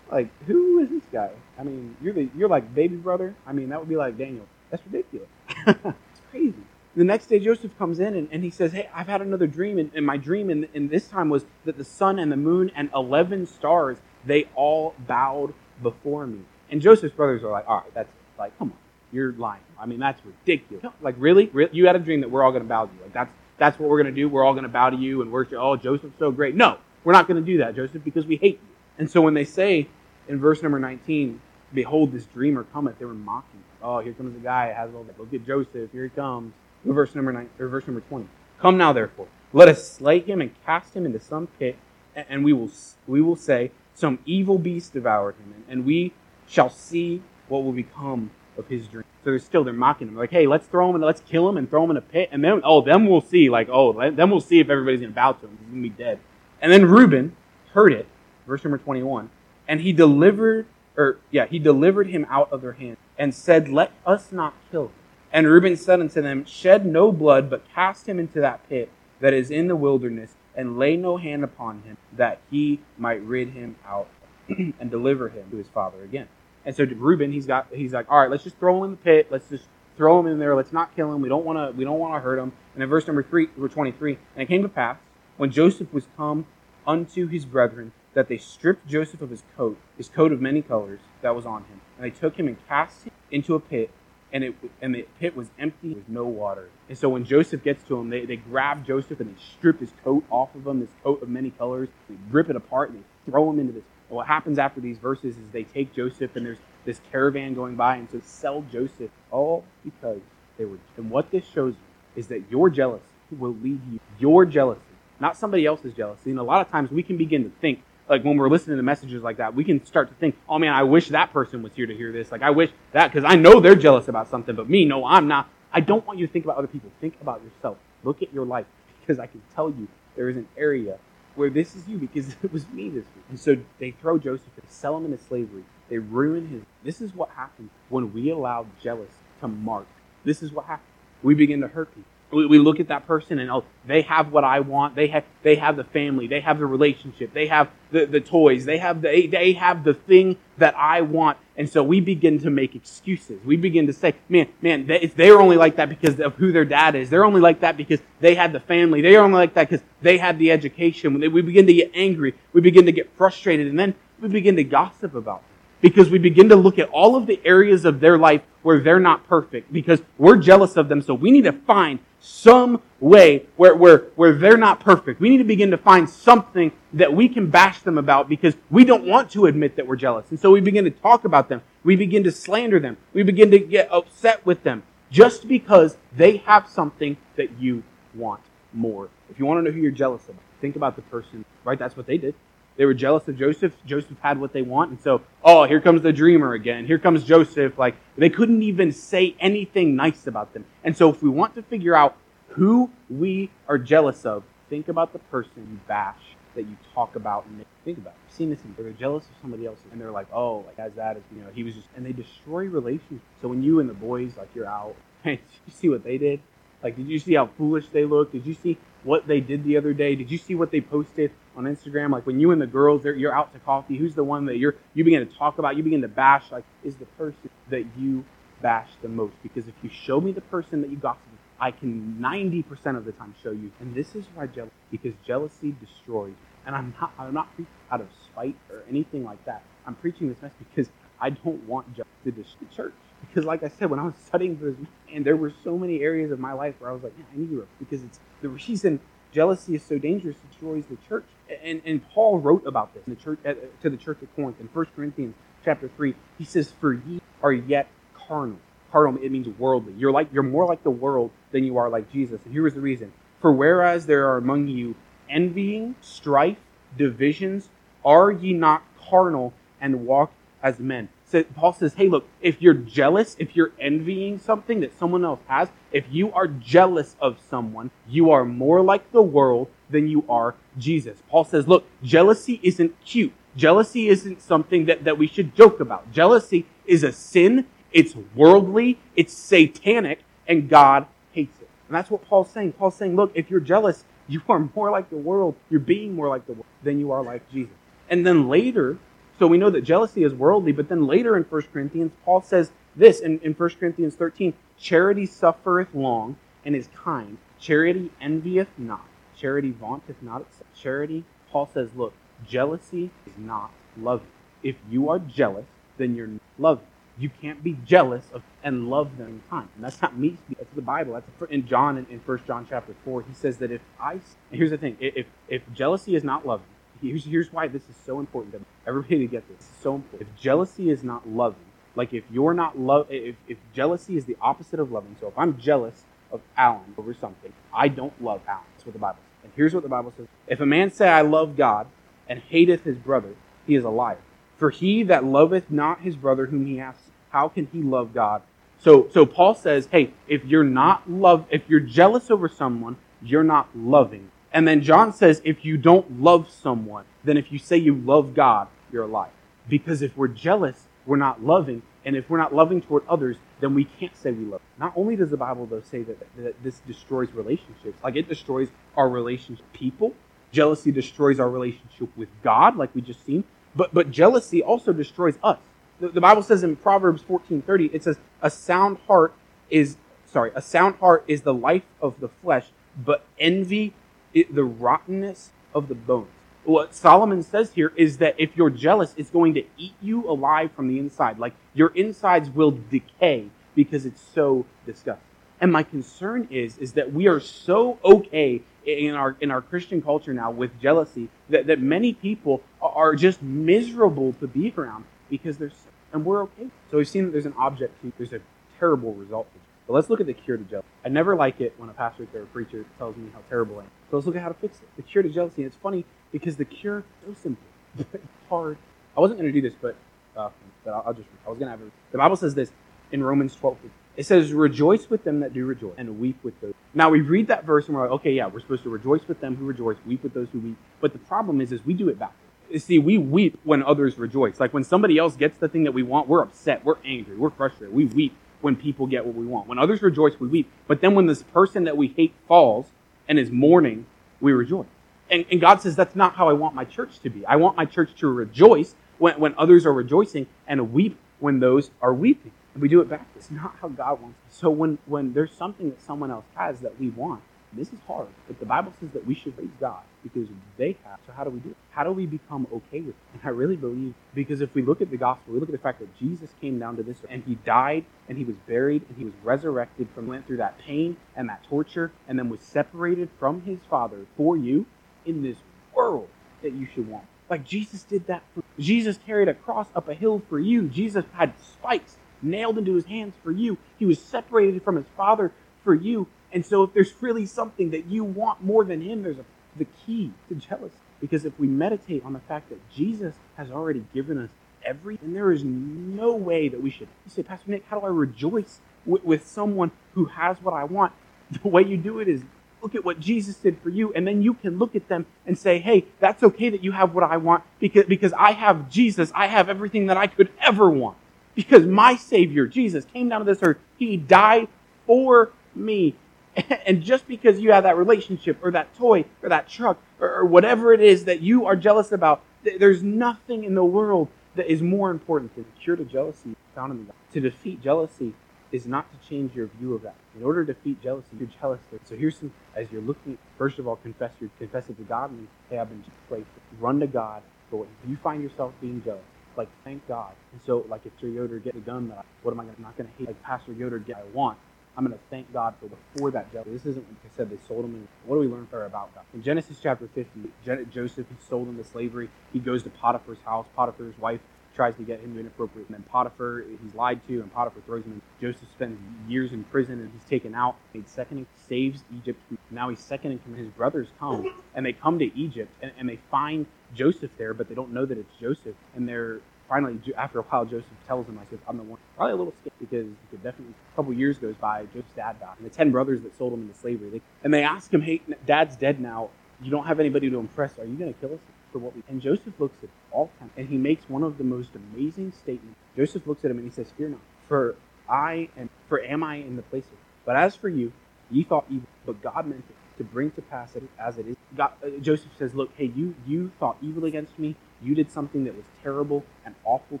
Like, 0.10 0.28
who 0.46 0.80
is 0.80 0.90
this 0.90 1.02
guy? 1.12 1.30
I 1.58 1.64
mean, 1.64 1.96
you're 2.00 2.12
the 2.12 2.28
you're 2.36 2.48
like 2.48 2.74
baby 2.74 2.96
brother. 2.96 3.34
I 3.46 3.52
mean, 3.52 3.70
that 3.70 3.80
would 3.80 3.88
be 3.88 3.96
like 3.96 4.16
Daniel. 4.16 4.46
That's 4.70 4.82
ridiculous. 4.86 5.28
it's 5.66 6.20
crazy. 6.30 6.54
The 6.96 7.04
next 7.04 7.26
day, 7.26 7.38
Joseph 7.38 7.76
comes 7.78 8.00
in 8.00 8.14
and, 8.14 8.28
and 8.32 8.42
he 8.42 8.50
says, 8.50 8.72
Hey, 8.72 8.88
I've 8.94 9.06
had 9.06 9.20
another 9.20 9.46
dream. 9.46 9.78
And, 9.78 9.90
and 9.94 10.06
my 10.06 10.16
dream 10.16 10.48
in, 10.48 10.68
in 10.72 10.88
this 10.88 11.08
time 11.08 11.28
was 11.28 11.44
that 11.64 11.76
the 11.76 11.84
sun 11.84 12.18
and 12.18 12.32
the 12.32 12.36
moon 12.36 12.70
and 12.74 12.88
11 12.94 13.46
stars, 13.46 13.98
they 14.24 14.48
all 14.54 14.94
bowed 15.06 15.52
before 15.82 16.26
me. 16.26 16.40
And 16.70 16.80
Joseph's 16.80 17.14
brothers 17.14 17.42
are 17.44 17.50
like, 17.50 17.68
All 17.68 17.78
right, 17.78 17.94
that's 17.94 18.08
like, 18.38 18.56
come 18.58 18.72
on, 18.72 18.78
you're 19.12 19.32
lying. 19.32 19.62
I 19.78 19.86
mean, 19.86 19.98
that's 19.98 20.20
ridiculous. 20.24 20.84
Like, 21.02 21.16
really? 21.18 21.46
really? 21.52 21.70
You 21.72 21.86
had 21.86 21.96
a 21.96 21.98
dream 21.98 22.20
that 22.22 22.30
we're 22.30 22.42
all 22.42 22.50
going 22.50 22.62
to 22.62 22.68
bow 22.68 22.86
to 22.86 22.92
you. 22.92 23.02
Like, 23.02 23.12
that's, 23.12 23.30
that's 23.58 23.78
what 23.78 23.90
we're 23.90 24.02
going 24.02 24.14
to 24.14 24.20
do. 24.20 24.28
We're 24.28 24.44
all 24.44 24.54
going 24.54 24.64
to 24.64 24.68
bow 24.70 24.90
to 24.90 24.96
you 24.96 25.20
and 25.22 25.30
worship. 25.30 25.58
Oh, 25.60 25.76
Joseph's 25.76 26.18
so 26.18 26.30
great. 26.30 26.54
No, 26.54 26.78
we're 27.04 27.12
not 27.12 27.28
going 27.28 27.42
to 27.42 27.46
do 27.46 27.58
that, 27.58 27.76
Joseph, 27.76 28.02
because 28.04 28.26
we 28.26 28.36
hate 28.36 28.60
you. 28.62 28.75
And 28.98 29.10
so 29.10 29.20
when 29.20 29.34
they 29.34 29.44
say 29.44 29.88
in 30.28 30.38
verse 30.38 30.62
number 30.62 30.78
19, 30.78 31.40
Behold, 31.74 32.12
this 32.12 32.24
dreamer 32.26 32.64
cometh, 32.72 32.98
they 32.98 33.04
were 33.04 33.12
mocking. 33.12 33.62
Oh, 33.82 33.98
here 33.98 34.12
comes 34.12 34.34
the 34.34 34.40
guy 34.40 34.72
has 34.72 34.94
all 34.94 35.02
that. 35.04 35.18
Look 35.18 35.34
at 35.34 35.46
Joseph, 35.46 35.90
here 35.92 36.04
he 36.04 36.10
comes. 36.10 36.52
Verse 36.84 37.14
number 37.14 37.32
nine, 37.32 37.50
or 37.58 37.68
verse 37.68 37.86
number 37.86 38.00
20. 38.02 38.28
Come 38.60 38.78
now, 38.78 38.92
therefore, 38.92 39.26
let 39.52 39.68
us 39.68 39.86
slay 39.90 40.20
him 40.20 40.40
and 40.40 40.52
cast 40.64 40.94
him 40.94 41.04
into 41.04 41.18
some 41.18 41.48
pit, 41.58 41.76
and 42.14 42.44
we 42.44 42.52
will 42.52 42.70
we 43.06 43.20
will 43.20 43.36
say, 43.36 43.72
Some 43.94 44.20
evil 44.24 44.58
beast 44.58 44.92
devoured 44.92 45.34
him, 45.36 45.64
and 45.68 45.84
we 45.84 46.12
shall 46.46 46.70
see 46.70 47.22
what 47.48 47.64
will 47.64 47.72
become 47.72 48.30
of 48.56 48.68
his 48.68 48.86
dream. 48.86 49.04
So 49.24 49.30
they're 49.30 49.38
still 49.40 49.64
they're 49.64 49.72
mocking 49.72 50.08
him. 50.08 50.16
Like, 50.16 50.30
hey, 50.30 50.46
let's 50.46 50.66
throw 50.66 50.88
him 50.88 50.94
and 50.94 51.04
let's 51.04 51.20
kill 51.22 51.48
him 51.48 51.56
and 51.56 51.68
throw 51.68 51.84
him 51.84 51.90
in 51.90 51.96
a 51.96 52.02
pit, 52.02 52.28
and 52.32 52.42
then 52.44 52.60
oh, 52.64 52.80
then 52.80 53.06
we'll 53.06 53.20
see. 53.20 53.50
Like, 53.50 53.68
oh, 53.70 53.92
then 54.10 54.30
we'll 54.30 54.40
see 54.40 54.60
if 54.60 54.70
everybody's 54.70 55.00
gonna 55.00 55.12
bow 55.12 55.32
to 55.32 55.46
him. 55.46 55.58
He's 55.60 55.70
gonna 55.70 55.82
be 55.82 55.88
dead. 55.88 56.20
And 56.62 56.72
then 56.72 56.86
Reuben 56.86 57.36
heard 57.72 57.92
it, 57.92 58.06
verse 58.46 58.64
number 58.64 58.78
21, 58.78 59.30
and 59.68 59.80
he 59.80 59.92
delivered 59.92 60.66
or 60.96 61.18
yeah, 61.30 61.46
he 61.46 61.58
delivered 61.58 62.08
him 62.08 62.26
out 62.28 62.50
of 62.50 62.62
their 62.62 62.72
hand 62.72 62.96
and 63.18 63.34
said, 63.34 63.68
Let 63.68 63.92
us 64.06 64.32
not 64.32 64.54
kill 64.70 64.86
him. 64.86 64.92
And 65.32 65.46
Reuben 65.46 65.76
said 65.76 66.00
unto 66.00 66.22
them, 66.22 66.44
Shed 66.44 66.86
no 66.86 67.12
blood, 67.12 67.50
but 67.50 67.68
cast 67.74 68.08
him 68.08 68.18
into 68.18 68.40
that 68.40 68.66
pit 68.68 68.90
that 69.20 69.32
is 69.34 69.50
in 69.50 69.68
the 69.68 69.76
wilderness, 69.76 70.34
and 70.54 70.78
lay 70.78 70.96
no 70.96 71.16
hand 71.16 71.44
upon 71.44 71.82
him, 71.82 71.96
that 72.12 72.38
he 72.50 72.80
might 72.96 73.22
rid 73.22 73.50
him 73.50 73.76
out 73.86 74.08
and 74.48 74.90
deliver 74.90 75.28
him 75.28 75.50
to 75.50 75.56
his 75.56 75.68
father 75.68 76.02
again. 76.02 76.28
And 76.64 76.74
so 76.74 76.84
Reuben, 76.84 77.32
he's 77.32 77.46
got 77.46 77.68
he's 77.72 77.92
like, 77.92 78.10
All 78.10 78.18
right, 78.20 78.30
let's 78.30 78.44
just 78.44 78.58
throw 78.58 78.78
him 78.78 78.84
in 78.84 78.90
the 78.92 78.96
pit, 78.96 79.28
let's 79.30 79.48
just 79.48 79.66
throw 79.96 80.18
him 80.20 80.26
in 80.26 80.38
there, 80.38 80.54
let's 80.54 80.72
not 80.72 80.94
kill 80.94 81.12
him, 81.12 81.20
we 81.20 81.28
don't 81.28 81.44
wanna 81.44 81.72
we 81.72 81.84
don't 81.84 81.98
wanna 81.98 82.20
hurt 82.20 82.38
him. 82.38 82.52
And 82.74 82.82
in 82.82 82.88
verse 82.88 83.06
number 83.06 83.22
three, 83.22 83.46
twenty 83.46 83.92
three, 83.92 84.18
and 84.34 84.42
it 84.42 84.46
came 84.46 84.62
to 84.62 84.68
pass, 84.68 84.96
when 85.36 85.50
Joseph 85.50 85.92
was 85.92 86.06
come 86.16 86.46
unto 86.86 87.26
his 87.26 87.44
brethren, 87.44 87.92
that 88.16 88.28
they 88.28 88.38
stripped 88.38 88.88
Joseph 88.88 89.20
of 89.20 89.28
his 89.28 89.42
coat, 89.58 89.76
his 89.98 90.08
coat 90.08 90.32
of 90.32 90.40
many 90.40 90.62
colors 90.62 91.00
that 91.20 91.36
was 91.36 91.44
on 91.44 91.64
him, 91.64 91.82
and 91.98 92.06
they 92.06 92.10
took 92.10 92.38
him 92.38 92.48
and 92.48 92.56
cast 92.66 93.04
him 93.04 93.12
into 93.30 93.54
a 93.54 93.60
pit, 93.60 93.90
and 94.32 94.42
it 94.42 94.54
and 94.80 94.94
the 94.94 95.06
pit 95.20 95.36
was 95.36 95.48
empty 95.58 95.90
with 95.90 96.08
no 96.08 96.24
water. 96.24 96.70
And 96.88 96.96
so 96.96 97.10
when 97.10 97.26
Joseph 97.26 97.62
gets 97.62 97.84
to 97.84 97.98
him, 97.98 98.08
they, 98.08 98.24
they 98.24 98.36
grab 98.36 98.86
Joseph 98.86 99.20
and 99.20 99.36
they 99.36 99.40
strip 99.40 99.80
his 99.80 99.92
coat 100.02 100.24
off 100.30 100.54
of 100.54 100.66
him, 100.66 100.80
this 100.80 100.88
coat 101.04 101.22
of 101.22 101.28
many 101.28 101.50
colors, 101.50 101.90
they 102.08 102.16
rip 102.30 102.48
it 102.48 102.56
apart 102.56 102.88
and 102.88 103.00
they 103.00 103.30
throw 103.30 103.50
him 103.50 103.60
into 103.60 103.74
this. 103.74 103.84
And 104.08 104.16
what 104.16 104.26
happens 104.26 104.58
after 104.58 104.80
these 104.80 104.96
verses 104.96 105.36
is 105.36 105.50
they 105.52 105.64
take 105.64 105.94
Joseph 105.94 106.34
and 106.36 106.46
there's 106.46 106.58
this 106.86 107.02
caravan 107.12 107.52
going 107.52 107.76
by 107.76 107.96
and 107.96 108.10
so 108.10 108.20
sell 108.24 108.64
Joseph 108.72 109.10
all 109.30 109.62
because 109.84 110.20
they 110.56 110.64
were 110.64 110.78
and 110.96 111.10
what 111.10 111.30
this 111.30 111.44
shows 111.44 111.74
you 111.74 112.20
is 112.20 112.28
that 112.28 112.44
your 112.50 112.70
jealousy 112.70 113.04
will 113.38 113.54
lead 113.62 113.80
you 113.92 114.00
your 114.18 114.46
jealousy, 114.46 114.80
not 115.20 115.36
somebody 115.36 115.66
else's 115.66 115.92
jealousy. 115.92 116.30
And 116.30 116.38
a 116.38 116.42
lot 116.42 116.62
of 116.62 116.70
times 116.70 116.90
we 116.90 117.02
can 117.02 117.18
begin 117.18 117.44
to 117.44 117.50
think 117.60 117.82
like 118.08 118.22
when 118.22 118.36
we're 118.36 118.48
listening 118.48 118.76
to 118.76 118.82
messages 118.82 119.22
like 119.22 119.38
that, 119.38 119.54
we 119.54 119.64
can 119.64 119.84
start 119.84 120.08
to 120.08 120.14
think, 120.14 120.36
oh 120.48 120.58
man, 120.58 120.72
I 120.72 120.82
wish 120.84 121.08
that 121.08 121.32
person 121.32 121.62
was 121.62 121.72
here 121.74 121.86
to 121.86 121.94
hear 121.94 122.12
this. 122.12 122.30
Like 122.30 122.42
I 122.42 122.50
wish 122.50 122.70
that, 122.92 123.12
because 123.12 123.24
I 123.24 123.36
know 123.36 123.60
they're 123.60 123.76
jealous 123.76 124.08
about 124.08 124.28
something, 124.28 124.54
but 124.54 124.68
me, 124.68 124.84
no, 124.84 125.04
I'm 125.04 125.28
not. 125.28 125.48
I 125.72 125.80
don't 125.80 126.06
want 126.06 126.18
you 126.18 126.26
to 126.26 126.32
think 126.32 126.44
about 126.44 126.56
other 126.56 126.68
people. 126.68 126.90
Think 127.00 127.16
about 127.20 127.42
yourself. 127.42 127.78
Look 128.04 128.22
at 128.22 128.32
your 128.32 128.46
life, 128.46 128.66
because 129.00 129.18
I 129.18 129.26
can 129.26 129.42
tell 129.54 129.70
you 129.70 129.88
there 130.14 130.28
is 130.28 130.36
an 130.36 130.48
area 130.56 130.98
where 131.34 131.50
this 131.50 131.74
is 131.76 131.86
you, 131.88 131.98
because 131.98 132.28
it 132.42 132.52
was 132.52 132.68
me 132.68 132.88
this 132.88 133.04
week. 133.14 133.24
And 133.28 133.38
so 133.38 133.56
they 133.78 133.90
throw 133.90 134.18
Joseph, 134.18 134.48
they 134.56 134.62
sell 134.68 134.96
him 134.96 135.04
into 135.04 135.22
slavery. 135.22 135.64
They 135.88 135.98
ruin 135.98 136.48
his. 136.48 136.62
This 136.82 137.00
is 137.00 137.14
what 137.14 137.30
happens 137.30 137.70
when 137.90 138.12
we 138.12 138.30
allow 138.30 138.66
jealousy 138.82 139.10
to 139.40 139.48
mark. 139.48 139.86
This 140.24 140.42
is 140.42 140.50
what 140.50 140.66
happens. 140.66 140.88
We 141.22 141.34
begin 141.34 141.60
to 141.60 141.68
hurt 141.68 141.94
people 141.94 142.10
we, 142.30 142.46
we 142.46 142.58
look 142.58 142.80
at 142.80 142.88
that 142.88 143.06
person 143.06 143.38
and 143.38 143.50
oh, 143.50 143.64
they 143.86 144.02
have 144.02 144.32
what 144.32 144.44
I 144.44 144.60
want. 144.60 144.94
They 144.94 145.08
have 145.08 145.24
they 145.42 145.56
have 145.56 145.76
the 145.76 145.84
family. 145.84 146.26
They 146.26 146.40
have 146.40 146.58
the 146.58 146.66
relationship. 146.66 147.32
They 147.32 147.46
have 147.46 147.70
the, 147.90 148.06
the 148.06 148.20
toys. 148.20 148.64
They 148.64 148.78
have 148.78 149.02
the 149.02 149.26
they 149.26 149.52
have 149.52 149.84
the 149.84 149.94
thing 149.94 150.36
that 150.58 150.76
I 150.76 151.02
want. 151.02 151.38
And 151.56 151.68
so 151.68 151.82
we 151.82 152.00
begin 152.00 152.38
to 152.40 152.50
make 152.50 152.74
excuses. 152.74 153.42
We 153.44 153.56
begin 153.56 153.86
to 153.86 153.92
say, 153.92 154.14
man, 154.28 154.48
man, 154.60 154.86
they, 154.86 155.06
they're 155.06 155.40
only 155.40 155.56
like 155.56 155.76
that 155.76 155.88
because 155.88 156.20
of 156.20 156.34
who 156.34 156.52
their 156.52 156.66
dad 156.66 156.94
is. 156.94 157.08
They're 157.08 157.24
only 157.24 157.40
like 157.40 157.60
that 157.60 157.76
because 157.76 158.00
they 158.20 158.34
had 158.34 158.52
the 158.52 158.60
family. 158.60 159.00
They're 159.00 159.22
only 159.22 159.38
like 159.38 159.54
that 159.54 159.70
because 159.70 159.84
they 160.02 160.18
had 160.18 160.38
the 160.38 160.50
education. 160.50 161.18
We 161.18 161.42
begin 161.42 161.66
to 161.66 161.72
get 161.72 161.92
angry. 161.94 162.34
We 162.52 162.60
begin 162.60 162.84
to 162.86 162.92
get 162.92 163.10
frustrated. 163.16 163.68
And 163.68 163.78
then 163.78 163.94
we 164.20 164.28
begin 164.28 164.56
to 164.56 164.64
gossip 164.64 165.14
about 165.14 165.42
them 165.42 165.55
because 165.80 166.10
we 166.10 166.18
begin 166.18 166.48
to 166.48 166.56
look 166.56 166.78
at 166.78 166.88
all 166.88 167.16
of 167.16 167.26
the 167.26 167.40
areas 167.44 167.84
of 167.84 168.00
their 168.00 168.18
life 168.18 168.42
where 168.62 168.80
they're 168.80 169.00
not 169.00 169.26
perfect 169.28 169.72
because 169.72 170.02
we're 170.18 170.36
jealous 170.36 170.76
of 170.76 170.88
them. 170.88 171.02
So 171.02 171.14
we 171.14 171.30
need 171.30 171.44
to 171.44 171.52
find 171.52 171.98
some 172.20 172.82
way 172.98 173.46
where, 173.56 173.74
where, 173.74 173.98
where 174.16 174.34
they're 174.34 174.56
not 174.56 174.80
perfect. 174.80 175.20
We 175.20 175.28
need 175.28 175.38
to 175.38 175.44
begin 175.44 175.70
to 175.70 175.78
find 175.78 176.08
something 176.08 176.72
that 176.92 177.12
we 177.12 177.28
can 177.28 177.50
bash 177.50 177.80
them 177.80 177.98
about 177.98 178.28
because 178.28 178.56
we 178.70 178.84
don't 178.84 179.04
want 179.04 179.30
to 179.32 179.46
admit 179.46 179.76
that 179.76 179.86
we're 179.86 179.96
jealous. 179.96 180.26
And 180.30 180.40
so 180.40 180.50
we 180.50 180.60
begin 180.60 180.84
to 180.84 180.90
talk 180.90 181.24
about 181.24 181.48
them. 181.48 181.62
We 181.84 181.94
begin 181.94 182.24
to 182.24 182.32
slander 182.32 182.80
them. 182.80 182.96
We 183.12 183.22
begin 183.22 183.50
to 183.52 183.58
get 183.58 183.88
upset 183.92 184.44
with 184.44 184.64
them 184.64 184.82
just 185.10 185.46
because 185.46 185.96
they 186.16 186.38
have 186.38 186.68
something 186.68 187.16
that 187.36 187.60
you 187.60 187.84
want 188.14 188.40
more. 188.72 189.08
If 189.30 189.38
you 189.38 189.46
want 189.46 189.58
to 189.58 189.62
know 189.62 189.70
who 189.70 189.80
you're 189.80 189.92
jealous 189.92 190.28
of, 190.28 190.34
think 190.60 190.76
about 190.76 190.96
the 190.96 191.02
person, 191.02 191.44
right? 191.64 191.78
That's 191.78 191.96
what 191.96 192.06
they 192.06 192.18
did. 192.18 192.34
They 192.76 192.84
were 192.84 192.94
jealous 192.94 193.26
of 193.28 193.38
Joseph. 193.38 193.74
Joseph 193.86 194.18
had 194.20 194.38
what 194.38 194.52
they 194.52 194.62
want. 194.62 194.90
And 194.90 195.00
so, 195.00 195.22
oh, 195.42 195.64
here 195.64 195.80
comes 195.80 196.02
the 196.02 196.12
dreamer 196.12 196.52
again. 196.52 196.86
Here 196.86 196.98
comes 196.98 197.24
Joseph. 197.24 197.78
Like, 197.78 197.96
they 198.16 198.28
couldn't 198.28 198.62
even 198.62 198.92
say 198.92 199.34
anything 199.40 199.96
nice 199.96 200.26
about 200.26 200.52
them. 200.52 200.64
And 200.84 200.96
so, 200.96 201.10
if 201.10 201.22
we 201.22 201.28
want 201.28 201.54
to 201.54 201.62
figure 201.62 201.94
out 201.94 202.16
who 202.48 202.90
we 203.08 203.50
are 203.68 203.78
jealous 203.78 204.26
of, 204.26 204.44
think 204.68 204.88
about 204.88 205.12
the 205.12 205.18
person 205.18 205.52
you 205.56 205.80
bash 205.86 206.20
that 206.54 206.62
you 206.62 206.76
talk 206.94 207.16
about 207.16 207.46
and 207.46 207.64
think 207.84 207.98
about. 207.98 208.14
I've 208.26 208.34
seen 208.34 208.50
this 208.50 208.58
they're 208.76 208.90
jealous 208.90 209.24
of 209.24 209.30
somebody 209.40 209.66
else 209.66 209.78
and 209.92 210.00
they're 210.00 210.10
like, 210.10 210.26
oh, 210.32 210.64
like 210.66 210.78
as 210.78 210.92
that 210.94 211.16
is 211.16 211.22
you 211.34 211.42
know, 211.42 211.50
he 211.54 211.62
was 211.62 211.74
just 211.74 211.86
and 211.96 212.04
they 212.04 212.12
destroy 212.12 212.64
relationships. 212.64 213.22
So 213.40 213.48
when 213.48 213.62
you 213.62 213.80
and 213.80 213.88
the 213.88 213.94
boys 213.94 214.32
like 214.36 214.48
you're 214.54 214.66
out, 214.66 214.96
you 215.24 215.38
see 215.70 215.88
what 215.88 216.02
they 216.02 216.18
did? 216.18 216.40
Like, 216.82 216.96
did 216.96 217.08
you 217.08 217.18
see 217.18 217.34
how 217.34 217.46
foolish 217.46 217.88
they 217.88 218.04
look? 218.04 218.32
Did 218.32 218.46
you 218.46 218.54
see 218.54 218.78
what 219.02 219.26
they 219.26 219.40
did 219.40 219.64
the 219.64 219.76
other 219.76 219.92
day? 219.92 220.14
Did 220.14 220.30
you 220.30 220.38
see 220.38 220.54
what 220.54 220.70
they 220.70 220.80
posted 220.80 221.30
on 221.56 221.64
Instagram? 221.64 222.10
Like 222.10 222.26
when 222.26 222.40
you 222.40 222.50
and 222.50 222.60
the 222.60 222.66
girls, 222.66 223.04
you're 223.04 223.34
out 223.34 223.52
to 223.54 223.58
coffee. 223.60 223.96
Who's 223.96 224.14
the 224.14 224.24
one 224.24 224.46
that 224.46 224.58
you're 224.58 224.74
you 224.94 225.04
begin 225.04 225.26
to 225.26 225.34
talk 225.34 225.58
about? 225.58 225.76
You 225.76 225.82
begin 225.82 226.02
to 226.02 226.08
bash. 226.08 226.50
Like 226.50 226.64
is 226.84 226.96
the 226.96 227.06
person 227.06 227.50
that 227.70 227.84
you 227.96 228.24
bash 228.60 228.90
the 229.02 229.08
most? 229.08 229.34
Because 229.42 229.68
if 229.68 229.74
you 229.82 229.90
show 229.90 230.20
me 230.20 230.32
the 230.32 230.40
person 230.40 230.82
that 230.82 230.90
you 230.90 230.96
gossip, 230.96 231.22
I 231.58 231.70
can 231.70 232.18
90% 232.20 232.96
of 232.96 233.04
the 233.04 233.12
time 233.12 233.34
show 233.42 233.50
you. 233.50 233.72
And 233.80 233.94
this 233.94 234.14
is 234.14 234.26
why 234.34 234.46
jealousy, 234.46 234.72
because 234.90 235.14
jealousy 235.26 235.74
destroys. 235.80 236.34
And 236.66 236.74
I'm 236.74 236.94
not 237.00 237.12
I'm 237.18 237.32
not 237.32 237.54
preaching 237.54 237.72
out 237.90 238.00
of 238.00 238.08
spite 238.26 238.56
or 238.70 238.82
anything 238.88 239.24
like 239.24 239.42
that. 239.44 239.62
I'm 239.86 239.94
preaching 239.94 240.28
this 240.28 240.42
message 240.42 240.58
because 240.74 240.90
I 241.20 241.30
don't 241.30 241.66
want 241.66 241.94
jealousy 241.94 242.10
to 242.24 242.30
destroy 242.32 242.66
the 242.68 242.74
church. 242.74 242.94
Because 243.20 243.44
like 243.44 243.62
I 243.62 243.68
said, 243.68 243.90
when 243.90 243.98
I 243.98 244.04
was 244.04 244.14
studying 244.26 244.56
for 244.56 244.66
this, 244.66 244.76
and 245.12 245.24
there 245.24 245.36
were 245.36 245.52
so 245.64 245.76
many 245.76 246.00
areas 246.00 246.30
of 246.30 246.38
my 246.38 246.52
life 246.52 246.74
where 246.78 246.90
I 246.90 246.92
was 246.92 247.02
like, 247.02 247.12
yeah, 247.18 247.24
I 247.32 247.38
need 247.38 247.50
to 247.50 247.66
because 247.78 248.02
it's 248.02 248.18
the 248.42 248.48
reason 248.48 249.00
jealousy 249.32 249.74
is 249.74 249.82
so 249.82 249.98
dangerous, 249.98 250.36
it 250.36 250.50
destroys 250.50 250.84
the 250.86 250.96
church. 251.08 251.26
And, 251.62 251.82
and 251.84 252.08
Paul 252.10 252.38
wrote 252.38 252.66
about 252.66 252.94
this 252.94 253.02
in 253.06 253.14
the 253.14 253.20
church, 253.20 253.38
to 253.82 253.90
the 253.90 253.96
church 253.96 254.22
of 254.22 254.34
Corinth 254.34 254.60
in 254.60 254.68
1 254.72 254.86
Corinthians 254.96 255.34
chapter 255.64 255.90
3. 255.96 256.14
He 256.38 256.44
says, 256.44 256.72
For 256.80 256.94
ye 256.94 257.20
are 257.42 257.52
yet 257.52 257.88
carnal. 258.14 258.58
Carnal, 258.90 259.22
it 259.22 259.30
means 259.30 259.48
worldly. 259.58 259.92
You're 259.96 260.12
like 260.12 260.32
you're 260.32 260.42
more 260.42 260.64
like 260.64 260.82
the 260.82 260.90
world 260.90 261.30
than 261.52 261.64
you 261.64 261.76
are 261.76 261.90
like 261.90 262.10
Jesus. 262.10 262.40
And 262.44 262.52
here 262.52 262.66
is 262.66 262.74
the 262.74 262.80
reason. 262.80 263.12
For 263.40 263.52
whereas 263.52 264.06
there 264.06 264.28
are 264.28 264.38
among 264.38 264.68
you 264.68 264.94
envying, 265.28 265.96
strife, 266.00 266.58
divisions, 266.96 267.68
are 268.04 268.30
ye 268.30 268.52
not 268.52 268.84
carnal 268.98 269.52
and 269.80 270.06
walk 270.06 270.32
as 270.62 270.78
men? 270.78 271.08
Paul 271.54 271.72
says, 271.72 271.94
hey, 271.94 272.08
look, 272.08 272.28
if 272.40 272.62
you're 272.62 272.74
jealous, 272.74 273.36
if 273.38 273.56
you're 273.56 273.72
envying 273.80 274.38
something 274.38 274.80
that 274.80 274.96
someone 274.96 275.24
else 275.24 275.40
has, 275.48 275.68
if 275.92 276.04
you 276.10 276.32
are 276.32 276.46
jealous 276.46 277.16
of 277.20 277.38
someone, 277.50 277.90
you 278.08 278.30
are 278.30 278.44
more 278.44 278.80
like 278.80 279.10
the 279.12 279.22
world 279.22 279.68
than 279.90 280.08
you 280.08 280.24
are 280.28 280.54
Jesus. 280.78 281.18
Paul 281.28 281.44
says, 281.44 281.66
look, 281.66 281.84
jealousy 282.02 282.60
isn't 282.62 282.94
cute. 283.04 283.32
Jealousy 283.56 284.08
isn't 284.08 284.42
something 284.42 284.84
that, 284.86 285.04
that 285.04 285.18
we 285.18 285.26
should 285.26 285.56
joke 285.56 285.80
about. 285.80 286.12
Jealousy 286.12 286.66
is 286.84 287.02
a 287.02 287.12
sin, 287.12 287.66
it's 287.92 288.14
worldly, 288.34 288.98
it's 289.16 289.32
satanic, 289.32 290.20
and 290.46 290.68
God 290.68 291.06
hates 291.32 291.60
it. 291.60 291.68
And 291.88 291.96
that's 291.96 292.10
what 292.10 292.24
Paul's 292.26 292.50
saying. 292.50 292.72
Paul's 292.72 292.96
saying, 292.96 293.16
look, 293.16 293.32
if 293.34 293.50
you're 293.50 293.60
jealous, 293.60 294.04
you 294.28 294.42
are 294.48 294.68
more 294.74 294.90
like 294.90 295.10
the 295.10 295.16
world, 295.16 295.54
you're 295.70 295.80
being 295.80 296.14
more 296.14 296.28
like 296.28 296.46
the 296.46 296.52
world 296.52 296.66
than 296.82 297.00
you 297.00 297.10
are 297.12 297.22
like 297.22 297.50
Jesus. 297.50 297.74
And 298.08 298.26
then 298.26 298.48
later, 298.48 298.98
so 299.38 299.46
we 299.46 299.58
know 299.58 299.70
that 299.70 299.82
jealousy 299.82 300.24
is 300.24 300.32
worldly, 300.32 300.72
but 300.72 300.88
then 300.88 301.06
later 301.06 301.36
in 301.36 301.42
1 301.44 301.62
Corinthians, 301.72 302.12
Paul 302.24 302.40
says 302.40 302.70
this 302.94 303.20
in, 303.20 303.38
in 303.40 303.52
1 303.52 303.70
Corinthians 303.78 304.14
13 304.14 304.54
Charity 304.78 305.26
suffereth 305.26 305.94
long 305.94 306.36
and 306.64 306.76
is 306.76 306.88
kind. 306.94 307.38
Charity 307.58 308.10
envieth 308.20 308.68
not. 308.76 309.06
Charity 309.36 309.70
vaunteth 309.70 310.22
not 310.22 310.42
itself. 310.42 310.66
Charity, 310.74 311.24
Paul 311.50 311.68
says, 311.72 311.90
look, 311.94 312.12
jealousy 312.46 313.10
is 313.26 313.32
not 313.38 313.70
loving. 313.96 314.26
If 314.62 314.76
you 314.90 315.08
are 315.10 315.18
jealous, 315.18 315.66
then 315.96 316.14
you're 316.14 316.26
not 316.26 316.42
loving. 316.58 316.86
You 317.18 317.30
can't 317.30 317.62
be 317.64 317.78
jealous 317.86 318.24
of 318.34 318.42
and 318.62 318.90
love 318.90 319.16
them 319.16 319.28
in 319.28 319.42
kind. 319.48 319.68
And 319.74 319.84
that's 319.84 320.02
not 320.02 320.18
me. 320.18 320.36
That's 320.58 320.74
the 320.74 320.82
Bible. 320.82 321.14
That's 321.14 321.50
in 321.50 321.66
John 321.66 321.96
in, 321.96 322.06
in 322.10 322.18
1 322.18 322.40
John 322.46 322.66
chapter 322.68 322.94
4. 323.04 323.22
He 323.22 323.32
says 323.32 323.56
that 323.58 323.70
if 323.70 323.80
I, 323.98 324.20
here's 324.50 324.70
the 324.70 324.76
thing, 324.76 324.98
if, 325.00 325.26
if 325.48 325.62
jealousy 325.72 326.14
is 326.14 326.24
not 326.24 326.46
loving, 326.46 326.66
Here's, 327.02 327.24
here's 327.24 327.52
why 327.52 327.68
this 327.68 327.82
is 327.88 327.96
so 328.04 328.20
important 328.20 328.54
to 328.54 328.60
everybody 328.86 329.18
to 329.18 329.26
get 329.26 329.48
this. 329.48 329.58
It's 329.58 329.82
so 329.82 329.96
important. 329.96 330.28
If 330.28 330.40
jealousy 330.40 330.90
is 330.90 331.02
not 331.04 331.28
loving, 331.28 331.64
like 331.94 332.12
if 332.12 332.24
you're 332.30 332.54
not 332.54 332.78
love, 332.78 333.06
if, 333.10 333.36
if 333.48 333.58
jealousy 333.74 334.16
is 334.16 334.24
the 334.24 334.36
opposite 334.40 334.80
of 334.80 334.92
loving, 334.92 335.16
so 335.20 335.28
if 335.28 335.38
I'm 335.38 335.58
jealous 335.58 336.04
of 336.30 336.40
Alan 336.56 336.94
over 336.98 337.14
something, 337.14 337.52
I 337.72 337.88
don't 337.88 338.20
love 338.22 338.40
Alan. 338.48 338.64
That's 338.74 338.86
what 338.86 338.92
the 338.92 338.98
Bible 338.98 339.18
says. 339.18 339.44
And 339.44 339.52
here's 339.56 339.74
what 339.74 339.82
the 339.82 339.88
Bible 339.88 340.12
says: 340.16 340.26
If 340.46 340.60
a 340.60 340.66
man 340.66 340.90
say, 340.90 341.08
"I 341.08 341.22
love 341.22 341.56
God," 341.56 341.86
and 342.28 342.40
hateth 342.40 342.84
his 342.84 342.96
brother, 342.96 343.34
he 343.66 343.74
is 343.74 343.84
a 343.84 343.90
liar. 343.90 344.18
For 344.56 344.70
he 344.70 345.02
that 345.04 345.24
loveth 345.24 345.70
not 345.70 346.00
his 346.00 346.16
brother 346.16 346.46
whom 346.46 346.66
he 346.66 346.78
hath, 346.78 347.10
how 347.30 347.48
can 347.48 347.66
he 347.72 347.82
love 347.82 348.14
God? 348.14 348.42
So, 348.78 349.08
so 349.12 349.26
Paul 349.26 349.54
says, 349.54 349.88
hey, 349.90 350.12
if 350.28 350.44
you're 350.44 350.64
not 350.64 351.10
love, 351.10 351.46
if 351.50 351.68
you're 351.68 351.80
jealous 351.80 352.30
over 352.30 352.48
someone, 352.48 352.96
you're 353.22 353.44
not 353.44 353.68
loving 353.74 354.30
and 354.52 354.66
then 354.66 354.82
John 354.82 355.12
says, 355.12 355.40
if 355.44 355.64
you 355.64 355.76
don't 355.76 356.22
love 356.22 356.50
someone, 356.50 357.04
then 357.24 357.36
if 357.36 357.52
you 357.52 357.58
say 357.58 357.76
you 357.76 357.94
love 357.94 358.34
God, 358.34 358.68
you're 358.92 359.04
a 359.04 359.08
liar. 359.08 359.30
Because 359.68 360.02
if 360.02 360.16
we're 360.16 360.28
jealous, 360.28 360.84
we're 361.04 361.16
not 361.16 361.42
loving. 361.42 361.82
And 362.04 362.16
if 362.16 362.30
we're 362.30 362.38
not 362.38 362.54
loving 362.54 362.80
toward 362.80 363.06
others, 363.08 363.36
then 363.60 363.74
we 363.74 363.84
can't 363.84 364.16
say 364.16 364.30
we 364.30 364.44
love. 364.44 364.60
Not 364.78 364.92
only 364.96 365.16
does 365.16 365.30
the 365.30 365.36
Bible, 365.36 365.66
though, 365.66 365.82
say 365.82 366.02
that, 366.02 366.18
that 366.36 366.62
this 366.62 366.78
destroys 366.86 367.32
relationships, 367.32 368.02
like 368.02 368.16
it 368.16 368.28
destroys 368.28 368.68
our 368.96 369.08
relationship 369.08 369.64
with 369.64 369.72
people. 369.72 370.14
Jealousy 370.52 370.92
destroys 370.92 371.40
our 371.40 371.50
relationship 371.50 372.16
with 372.16 372.28
God, 372.42 372.76
like 372.76 372.94
we 372.94 373.00
just 373.00 373.24
seen. 373.26 373.44
But, 373.74 373.92
but 373.92 374.10
jealousy 374.10 374.62
also 374.62 374.92
destroys 374.92 375.36
us. 375.42 375.58
The, 376.00 376.08
the 376.08 376.20
Bible 376.20 376.42
says 376.42 376.62
in 376.62 376.76
Proverbs 376.76 377.22
14.30, 377.22 377.90
it 377.92 378.04
says, 378.04 378.18
a 378.40 378.50
sound 378.50 378.98
heart 379.06 379.34
is, 379.68 379.96
sorry, 380.26 380.52
a 380.54 380.62
sound 380.62 380.96
heart 380.96 381.24
is 381.26 381.42
the 381.42 381.54
life 381.54 381.84
of 382.00 382.20
the 382.20 382.28
flesh, 382.28 382.66
but 382.96 383.24
envy 383.38 383.92
it, 384.36 384.54
the 384.54 384.64
rottenness 384.64 385.50
of 385.74 385.88
the 385.88 385.94
bones. 385.94 386.28
What 386.64 386.94
Solomon 386.94 387.42
says 387.42 387.72
here 387.72 387.92
is 387.96 388.18
that 388.18 388.34
if 388.38 388.56
you're 388.56 388.70
jealous, 388.70 389.14
it's 389.16 389.30
going 389.30 389.54
to 389.54 389.64
eat 389.78 389.94
you 390.02 390.28
alive 390.28 390.72
from 390.72 390.88
the 390.88 390.98
inside. 390.98 391.38
Like 391.38 391.54
your 391.74 391.88
insides 391.94 392.50
will 392.50 392.72
decay 392.90 393.48
because 393.74 394.04
it's 394.04 394.20
so 394.20 394.66
disgusting. 394.84 395.22
And 395.60 395.72
my 395.72 395.82
concern 395.82 396.48
is, 396.50 396.76
is 396.78 396.92
that 396.92 397.12
we 397.12 397.28
are 397.28 397.40
so 397.40 397.98
okay 398.04 398.62
in 398.84 399.14
our 399.14 399.36
in 399.40 399.50
our 399.50 399.62
Christian 399.62 400.02
culture 400.02 400.32
now 400.32 400.50
with 400.50 400.78
jealousy 400.80 401.28
that, 401.48 401.66
that 401.66 401.80
many 401.80 402.12
people 402.12 402.62
are 402.80 403.16
just 403.16 403.42
miserable 403.42 404.34
to 404.34 404.46
be 404.46 404.72
around 404.76 405.04
because 405.30 405.56
they're 405.58 405.72
and 406.12 406.24
we're 406.24 406.42
okay. 406.42 406.68
So 406.90 406.98
we've 406.98 407.08
seen 407.08 407.24
that 407.26 407.32
there's 407.32 407.46
an 407.46 407.54
object, 407.58 407.94
there's 408.18 408.32
a 408.32 408.40
terrible 408.78 409.14
result 409.14 409.48
but 409.86 409.92
let's 409.92 410.10
look 410.10 410.20
at 410.20 410.26
the 410.26 410.34
cure 410.34 410.56
to 410.56 410.64
jealousy. 410.64 410.88
I 411.04 411.08
never 411.08 411.36
like 411.36 411.60
it 411.60 411.74
when 411.76 411.88
a 411.88 411.92
pastor 411.92 412.26
or 412.34 412.42
a 412.42 412.46
preacher 412.46 412.84
tells 412.98 413.16
me 413.16 413.30
how 413.32 413.40
terrible 413.48 413.78
I 413.78 413.82
am. 413.82 413.90
So 414.10 414.16
let's 414.16 414.26
look 414.26 414.36
at 414.36 414.42
how 414.42 414.48
to 414.48 414.54
fix 414.54 414.78
it. 414.78 414.88
The 414.96 415.02
cure 415.02 415.22
to 415.22 415.28
jealousy. 415.28 415.62
And 415.62 415.66
it's 415.66 415.76
funny 415.76 416.04
because 416.32 416.56
the 416.56 416.64
cure 416.64 416.98
is 416.98 417.36
so 417.36 417.42
simple, 417.42 417.64
but 417.96 418.20
hard. 418.48 418.78
I 419.16 419.20
wasn't 419.20 419.40
going 419.40 419.52
to 419.52 419.60
do 419.60 419.66
this, 419.66 419.76
but 419.80 419.96
uh, 420.36 420.50
but 420.84 420.90
I'll, 420.90 421.14
just. 421.14 421.28
I 421.46 421.50
was 421.50 421.58
going 421.58 421.70
to 421.72 421.78
have. 421.78 421.80
The 422.12 422.18
Bible 422.18 422.36
says 422.36 422.54
this 422.54 422.70
in 423.12 423.22
Romans 423.22 423.54
12. 423.54 423.78
It 424.16 424.26
says, 424.26 424.52
"Rejoice 424.52 425.08
with 425.08 425.24
them 425.24 425.40
that 425.40 425.54
do 425.54 425.64
rejoice, 425.64 425.94
and 425.96 426.20
weep 426.20 426.42
with 426.42 426.60
those." 426.60 426.74
Now 426.92 427.10
we 427.10 427.20
read 427.20 427.46
that 427.48 427.64
verse 427.64 427.86
and 427.86 427.96
we're 427.96 428.02
like, 428.02 428.12
"Okay, 428.12 428.32
yeah, 428.32 428.46
we're 428.46 428.60
supposed 428.60 428.82
to 428.82 428.90
rejoice 428.90 429.26
with 429.28 429.40
them 429.40 429.56
who 429.56 429.64
rejoice, 429.64 429.96
weep 430.06 430.22
with 430.22 430.34
those 430.34 430.48
who 430.52 430.58
weep." 430.60 430.76
But 431.00 431.12
the 431.12 431.18
problem 431.18 431.60
is, 431.60 431.72
is 431.72 431.84
we 431.86 431.94
do 431.94 432.08
it 432.08 432.18
backwards. 432.18 432.84
See, 432.84 432.98
we 432.98 433.16
weep 433.16 433.58
when 433.64 433.82
others 433.82 434.18
rejoice. 434.18 434.58
Like 434.58 434.74
when 434.74 434.84
somebody 434.84 435.18
else 435.18 435.36
gets 435.36 435.56
the 435.58 435.68
thing 435.68 435.84
that 435.84 435.92
we 435.92 436.02
want, 436.02 436.28
we're 436.28 436.42
upset, 436.42 436.84
we're 436.84 436.96
angry, 437.04 437.36
we're 437.36 437.50
frustrated, 437.50 437.94
we 437.94 438.06
weep 438.06 438.34
when 438.60 438.76
people 438.76 439.06
get 439.06 439.24
what 439.24 439.34
we 439.34 439.46
want. 439.46 439.68
When 439.68 439.78
others 439.78 440.02
rejoice, 440.02 440.38
we 440.38 440.48
weep. 440.48 440.70
But 440.86 441.00
then 441.00 441.14
when 441.14 441.26
this 441.26 441.42
person 441.42 441.84
that 441.84 441.96
we 441.96 442.08
hate 442.08 442.34
falls 442.48 442.86
and 443.28 443.38
is 443.38 443.50
mourning, 443.50 444.06
we 444.40 444.52
rejoice. 444.52 444.86
And, 445.30 445.44
and 445.50 445.60
God 445.60 445.80
says, 445.80 445.96
that's 445.96 446.14
not 446.16 446.36
how 446.36 446.48
I 446.48 446.52
want 446.52 446.74
my 446.74 446.84
church 446.84 447.18
to 447.20 447.30
be. 447.30 447.44
I 447.46 447.56
want 447.56 447.76
my 447.76 447.84
church 447.84 448.14
to 448.16 448.28
rejoice 448.28 448.94
when, 449.18 449.38
when 449.40 449.54
others 449.58 449.84
are 449.84 449.92
rejoicing 449.92 450.46
and 450.66 450.92
weep 450.92 451.18
when 451.40 451.60
those 451.60 451.90
are 452.00 452.14
weeping. 452.14 452.52
And 452.74 452.82
we 452.82 452.88
do 452.88 453.00
it 453.00 453.08
back. 453.08 453.26
It's 453.34 453.50
not 453.50 453.74
how 453.80 453.88
God 453.88 454.20
wants 454.20 454.38
it. 454.46 454.54
So 454.54 454.70
when, 454.70 454.98
when 455.06 455.32
there's 455.32 455.52
something 455.52 455.90
that 455.90 456.02
someone 456.02 456.30
else 456.30 456.44
has 456.54 456.80
that 456.80 457.00
we 457.00 457.10
want, 457.10 457.42
this 457.72 457.88
is 457.92 457.98
hard, 458.06 458.28
but 458.46 458.58
the 458.58 458.66
Bible 458.66 458.92
says 459.00 459.10
that 459.12 459.26
we 459.26 459.34
should 459.34 459.56
praise 459.56 459.70
God 459.80 460.02
because 460.22 460.48
they 460.76 460.96
have. 461.04 461.18
So 461.26 461.32
how 461.32 461.44
do 461.44 461.50
we 461.50 461.60
do 461.60 461.70
it? 461.70 461.76
How 461.90 462.04
do 462.04 462.12
we 462.12 462.26
become 462.26 462.66
okay 462.72 463.00
with 463.00 463.10
it? 463.10 463.16
And 463.34 463.42
I 463.44 463.50
really 463.50 463.76
believe 463.76 464.14
because 464.34 464.60
if 464.60 464.74
we 464.74 464.82
look 464.82 465.00
at 465.00 465.10
the 465.10 465.16
gospel, 465.16 465.54
we 465.54 465.60
look 465.60 465.68
at 465.68 465.72
the 465.72 465.78
fact 465.78 466.00
that 466.00 466.16
Jesus 466.18 466.50
came 466.60 466.78
down 466.78 466.96
to 466.96 467.02
this 467.02 467.18
and 467.28 467.42
he 467.44 467.56
died 467.56 468.04
and 468.28 468.38
he 468.38 468.44
was 468.44 468.56
buried 468.66 469.04
and 469.08 469.18
he 469.18 469.24
was 469.24 469.34
resurrected 469.42 470.08
from 470.14 470.26
went 470.26 470.46
through 470.46 470.58
that 470.58 470.78
pain 470.78 471.16
and 471.36 471.48
that 471.48 471.64
torture 471.68 472.12
and 472.28 472.38
then 472.38 472.48
was 472.48 472.60
separated 472.60 473.28
from 473.38 473.62
his 473.62 473.78
Father 473.90 474.26
for 474.36 474.56
you 474.56 474.86
in 475.24 475.42
this 475.42 475.58
world 475.94 476.28
that 476.62 476.72
you 476.72 476.86
should 476.86 477.08
want. 477.08 477.24
Like 477.48 477.64
Jesus 477.64 478.02
did 478.02 478.26
that 478.26 478.42
for 478.54 478.62
Jesus 478.78 479.18
carried 479.26 479.48
a 479.48 479.54
cross 479.54 479.88
up 479.94 480.08
a 480.08 480.14
hill 480.14 480.42
for 480.48 480.58
you. 480.58 480.88
Jesus 480.88 481.24
had 481.32 481.54
spikes 481.58 482.16
nailed 482.42 482.78
into 482.78 482.94
his 482.94 483.06
hands 483.06 483.34
for 483.42 483.50
you. 483.50 483.78
He 483.98 484.04
was 484.04 484.20
separated 484.22 484.82
from 484.82 484.96
his 484.96 485.06
Father 485.16 485.52
for 485.82 485.94
you. 485.94 486.26
And 486.52 486.64
so 486.64 486.82
if 486.84 486.94
there's 486.94 487.12
really 487.20 487.46
something 487.46 487.90
that 487.90 488.06
you 488.06 488.24
want 488.24 488.62
more 488.62 488.84
than 488.84 489.00
him, 489.00 489.22
there's 489.22 489.38
a, 489.38 489.44
the 489.76 489.86
key 490.06 490.32
to 490.48 490.54
jealousy. 490.54 490.96
Because 491.20 491.44
if 491.44 491.58
we 491.58 491.66
meditate 491.66 492.24
on 492.24 492.32
the 492.32 492.40
fact 492.40 492.68
that 492.68 492.78
Jesus 492.90 493.34
has 493.56 493.70
already 493.70 494.04
given 494.14 494.38
us 494.38 494.50
everything, 494.84 495.32
there 495.32 495.50
is 495.52 495.64
no 495.64 496.34
way 496.34 496.68
that 496.68 496.82
we 496.82 496.90
should. 496.90 497.08
You 497.24 497.30
say, 497.30 497.42
Pastor 497.42 497.70
Nick, 497.70 497.84
how 497.88 498.00
do 498.00 498.06
I 498.06 498.10
rejoice 498.10 498.80
with, 499.04 499.24
with 499.24 499.46
someone 499.46 499.90
who 500.14 500.26
has 500.26 500.60
what 500.62 500.74
I 500.74 500.84
want? 500.84 501.12
The 501.62 501.68
way 501.68 501.82
you 501.82 501.96
do 501.96 502.18
it 502.18 502.26
is 502.26 502.42
look 502.82 502.94
at 502.94 503.04
what 503.04 503.20
Jesus 503.20 503.56
did 503.56 503.80
for 503.80 503.88
you, 503.88 504.12
and 504.14 504.26
then 504.26 504.42
you 504.42 504.54
can 504.54 504.78
look 504.78 504.96
at 504.96 505.08
them 505.08 505.26
and 505.46 505.58
say, 505.58 505.78
hey, 505.78 506.06
that's 506.20 506.42
okay 506.42 506.70
that 506.70 506.82
you 506.84 506.92
have 506.92 507.14
what 507.14 507.24
I 507.24 507.36
want 507.36 507.64
because, 507.78 508.06
because 508.06 508.32
I 508.32 508.52
have 508.52 508.90
Jesus. 508.90 509.32
I 509.34 509.46
have 509.46 509.68
everything 509.68 510.06
that 510.06 510.16
I 510.16 510.26
could 510.26 510.50
ever 510.60 510.90
want. 510.90 511.16
Because 511.54 511.86
my 511.86 512.16
Savior, 512.16 512.66
Jesus, 512.66 513.04
came 513.06 513.28
down 513.28 513.40
to 513.40 513.44
this 513.44 513.60
earth. 513.62 513.78
He 513.96 514.16
died 514.16 514.68
for 515.06 515.50
me. 515.74 516.14
And 516.86 517.02
just 517.02 517.26
because 517.26 517.60
you 517.60 517.72
have 517.72 517.82
that 517.82 517.96
relationship 517.96 518.58
or 518.62 518.70
that 518.70 518.94
toy 518.94 519.24
or 519.42 519.48
that 519.48 519.68
truck 519.68 519.98
or, 520.20 520.44
whatever 520.44 520.92
it 520.92 521.00
is 521.00 521.24
that 521.24 521.40
you 521.40 521.66
are 521.66 521.76
jealous 521.76 522.12
about, 522.12 522.42
there's 522.78 523.02
nothing 523.02 523.64
in 523.64 523.74
the 523.74 523.84
world 523.84 524.28
that 524.54 524.70
is 524.70 524.82
more 524.82 525.10
important 525.10 525.54
than 525.54 525.64
the 525.64 525.80
cure 525.80 525.96
to 525.96 526.04
jealousy 526.04 526.56
found 526.74 526.92
in 526.92 526.98
the 526.98 527.04
God. 527.04 527.14
To 527.32 527.40
defeat 527.40 527.82
jealousy 527.82 528.34
is 528.72 528.86
not 528.86 529.06
to 529.10 529.28
change 529.28 529.54
your 529.54 529.66
view 529.78 529.94
of 529.94 530.02
that. 530.02 530.14
In 530.36 530.44
order 530.44 530.64
to 530.64 530.72
defeat 530.72 531.02
jealousy, 531.02 531.28
you're 531.38 531.48
jealous. 531.60 531.80
So 532.04 532.16
here's 532.16 532.36
some, 532.38 532.52
as 532.74 532.90
you're 532.90 533.02
looking, 533.02 533.38
first 533.58 533.78
of 533.78 533.88
all, 533.88 533.96
confess 533.96 534.32
your, 534.40 534.50
confess 534.58 534.88
it 534.88 534.96
to 534.98 535.04
God 535.04 535.30
and 535.30 535.48
hey, 535.70 535.78
I've 535.78 535.88
been 535.88 536.04
played. 536.28 536.46
Run 536.78 537.00
to 537.00 537.06
God. 537.06 537.42
But 537.70 537.82
if 537.82 538.10
you 538.10 538.16
find 538.16 538.42
yourself 538.42 538.72
being 538.80 539.02
jealous, 539.04 539.22
like 539.56 539.68
thank 539.84 540.06
God. 540.06 540.32
And 540.52 540.60
so, 540.66 540.84
like 540.88 541.02
if 541.06 541.12
Yoder 541.20 541.58
get 541.58 541.74
the 541.74 541.80
gun 541.80 542.08
that 542.08 542.18
I, 542.18 542.22
what 542.42 542.52
am 542.52 542.60
I 542.60 542.64
gonna, 542.64 542.74
I'm 542.76 542.82
not 542.82 542.96
going 542.96 543.10
to 543.10 543.16
hate? 543.18 543.26
Like 543.28 543.42
Pastor 543.42 543.72
Yoder 543.72 543.98
get 543.98 544.16
I 544.16 544.22
want. 544.32 544.58
I'm 544.96 545.04
going 545.04 545.16
to 545.16 545.24
thank 545.28 545.52
God 545.52 545.74
for 545.78 545.88
before 545.88 546.30
that 546.30 546.50
jealousy. 546.52 546.70
This 546.70 546.86
isn't 546.86 547.06
like 547.06 547.32
I 547.32 547.36
said 547.36 547.50
they 547.50 547.58
sold 547.68 547.84
him. 547.84 547.94
In, 547.94 548.08
what 548.24 548.36
do 548.36 548.40
we 548.40 548.46
learn 548.46 548.66
there 548.70 548.86
about 548.86 549.14
God? 549.14 549.24
In 549.34 549.42
Genesis 549.42 549.78
chapter 549.82 550.08
50, 550.08 550.50
Joseph 550.90 551.26
he 551.28 551.36
sold 551.48 551.68
into 551.68 551.84
slavery. 551.84 552.30
He 552.52 552.58
goes 552.58 552.82
to 552.84 552.90
Potiphar's 552.90 553.38
house. 553.44 553.66
Potiphar's 553.76 554.18
wife 554.18 554.40
tries 554.74 554.94
to 554.96 555.02
get 555.02 555.20
him 555.20 555.34
to 555.34 555.40
inappropriate, 555.40 555.88
and 555.88 555.96
then 555.96 556.04
Potiphar 556.04 556.64
he's 556.82 556.94
lied 556.94 557.20
to, 557.26 557.40
and 557.40 557.52
Potiphar 557.52 557.82
throws 557.86 558.04
him 558.04 558.12
in. 558.12 558.22
Joseph 558.40 558.68
spends 558.74 558.98
years 559.28 559.52
in 559.52 559.64
prison, 559.64 560.00
and 560.00 560.10
he's 560.12 560.28
taken 560.28 560.54
out. 560.54 560.76
He's 560.92 561.08
second, 561.08 561.46
saves 561.66 562.04
Egypt. 562.14 562.40
Now 562.70 562.90
he's 562.90 563.00
second 563.00 563.32
in 563.32 563.38
command. 563.38 563.64
His 563.64 563.72
brothers 563.72 564.08
come, 564.20 564.54
and 564.74 564.84
they 564.84 564.92
come 564.92 565.18
to 565.18 565.36
Egypt, 565.38 565.72
and, 565.80 565.92
and 565.98 566.08
they 566.08 566.18
find 566.30 566.66
Joseph 566.94 567.30
there, 567.38 567.54
but 567.54 567.68
they 567.68 567.74
don't 567.74 567.92
know 567.92 568.04
that 568.04 568.18
it's 568.18 568.32
Joseph, 568.38 568.76
and 568.94 569.08
they're 569.08 569.40
finally, 569.68 569.98
after 570.16 570.40
a 570.40 570.42
while, 570.42 570.64
Joseph 570.64 570.86
tells 571.06 571.26
him, 571.26 571.38
I 571.38 571.48
said, 571.50 571.58
I'm 571.68 571.76
the 571.76 571.82
one. 571.82 571.98
Probably 572.16 572.32
a 572.32 572.36
little 572.36 572.54
scared 572.60 572.74
because 572.80 573.06
could 573.30 573.42
definitely, 573.42 573.74
a 573.92 573.96
couple 573.96 574.12
years 574.12 574.38
goes 574.38 574.54
by, 574.56 574.84
Joseph's 574.94 575.14
dad 575.16 575.40
died. 575.40 575.54
And 575.58 575.66
the 575.66 575.74
10 575.74 575.90
brothers 575.92 576.22
that 576.22 576.36
sold 576.36 576.54
him 576.54 576.62
into 576.62 576.74
slavery, 576.74 577.10
they, 577.10 577.20
and 577.44 577.52
they 577.52 577.62
ask 577.64 577.92
him, 577.92 578.02
hey, 578.02 578.20
dad's 578.46 578.76
dead 578.76 579.00
now. 579.00 579.30
You 579.62 579.70
don't 579.70 579.86
have 579.86 580.00
anybody 580.00 580.30
to 580.30 580.38
impress. 580.38 580.78
Are 580.78 580.84
you 580.84 580.96
going 580.96 581.12
to 581.12 581.20
kill 581.20 581.34
us 581.34 581.40
for 581.72 581.78
what 581.78 581.94
we? 581.96 582.02
And 582.08 582.20
Joseph 582.20 582.60
looks 582.60 582.76
at 582.82 582.90
all 583.10 583.30
ten, 583.38 583.50
and 583.56 583.68
he 583.68 583.76
makes 583.76 584.08
one 584.08 584.22
of 584.22 584.38
the 584.38 584.44
most 584.44 584.70
amazing 584.74 585.32
statements. 585.32 585.78
Joseph 585.96 586.26
looks 586.26 586.44
at 586.44 586.50
him 586.50 586.58
and 586.58 586.66
he 586.66 586.72
says, 586.72 586.90
Fear 586.98 587.10
not, 587.10 587.20
for 587.48 587.76
I 588.08 588.48
am, 588.58 588.68
for 588.88 589.00
am 589.02 589.22
I 589.24 589.36
in 589.36 589.56
the 589.56 589.62
place 589.62 589.84
of. 589.84 589.98
But 590.26 590.36
as 590.36 590.54
for 590.54 590.68
you, 590.68 590.92
ye 591.30 591.42
thought 591.42 591.64
evil, 591.70 591.88
but 592.04 592.20
God 592.20 592.46
meant 592.46 592.64
it 592.68 592.76
to 592.98 593.04
bring 593.04 593.30
to 593.32 593.42
pass 593.42 593.76
it 593.76 593.82
as 593.98 594.18
it 594.18 594.26
is. 594.26 594.36
God, 594.56 594.72
uh, 594.84 594.90
Joseph 595.00 595.32
says, 595.38 595.54
"Look, 595.54 595.70
hey, 595.76 595.86
you 595.86 596.14
you 596.26 596.52
thought 596.60 596.76
evil 596.82 597.04
against 597.06 597.38
me. 597.38 597.56
You 597.82 597.94
did 597.94 598.10
something 598.10 598.44
that 598.44 598.54
was 598.56 598.64
terrible 598.82 599.24
and 599.44 599.54
awful, 599.64 600.00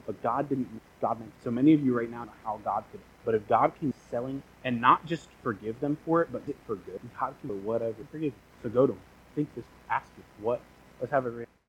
but 0.06 0.22
God 0.22 0.48
didn't. 0.48 0.68
God 1.00 1.20
meant 1.20 1.32
so 1.44 1.50
many 1.50 1.74
of 1.74 1.84
you 1.84 1.96
right 1.96 2.10
now 2.10 2.24
know 2.24 2.32
how 2.44 2.60
God 2.64 2.84
could. 2.90 3.00
But 3.24 3.34
if 3.34 3.46
God 3.48 3.72
can 3.78 3.92
selling 4.10 4.42
and 4.64 4.80
not 4.80 5.04
just 5.06 5.28
forgive 5.42 5.80
them 5.80 5.98
for 6.04 6.22
it, 6.22 6.28
but 6.32 6.42
for 6.66 6.76
good, 6.76 7.00
God 7.20 7.34
can 7.40 7.50
for 7.50 7.56
whatever 7.56 7.94
forgive. 8.10 8.32
You. 8.32 8.32
So 8.62 8.68
go 8.70 8.86
to 8.86 8.92
Him. 8.94 9.00
Think 9.34 9.54
this. 9.54 9.64
Ask 9.90 10.08
Him 10.16 10.24
what. 10.40 10.62
Let's 11.00 11.12
have 11.12 11.26
a. 11.26 11.55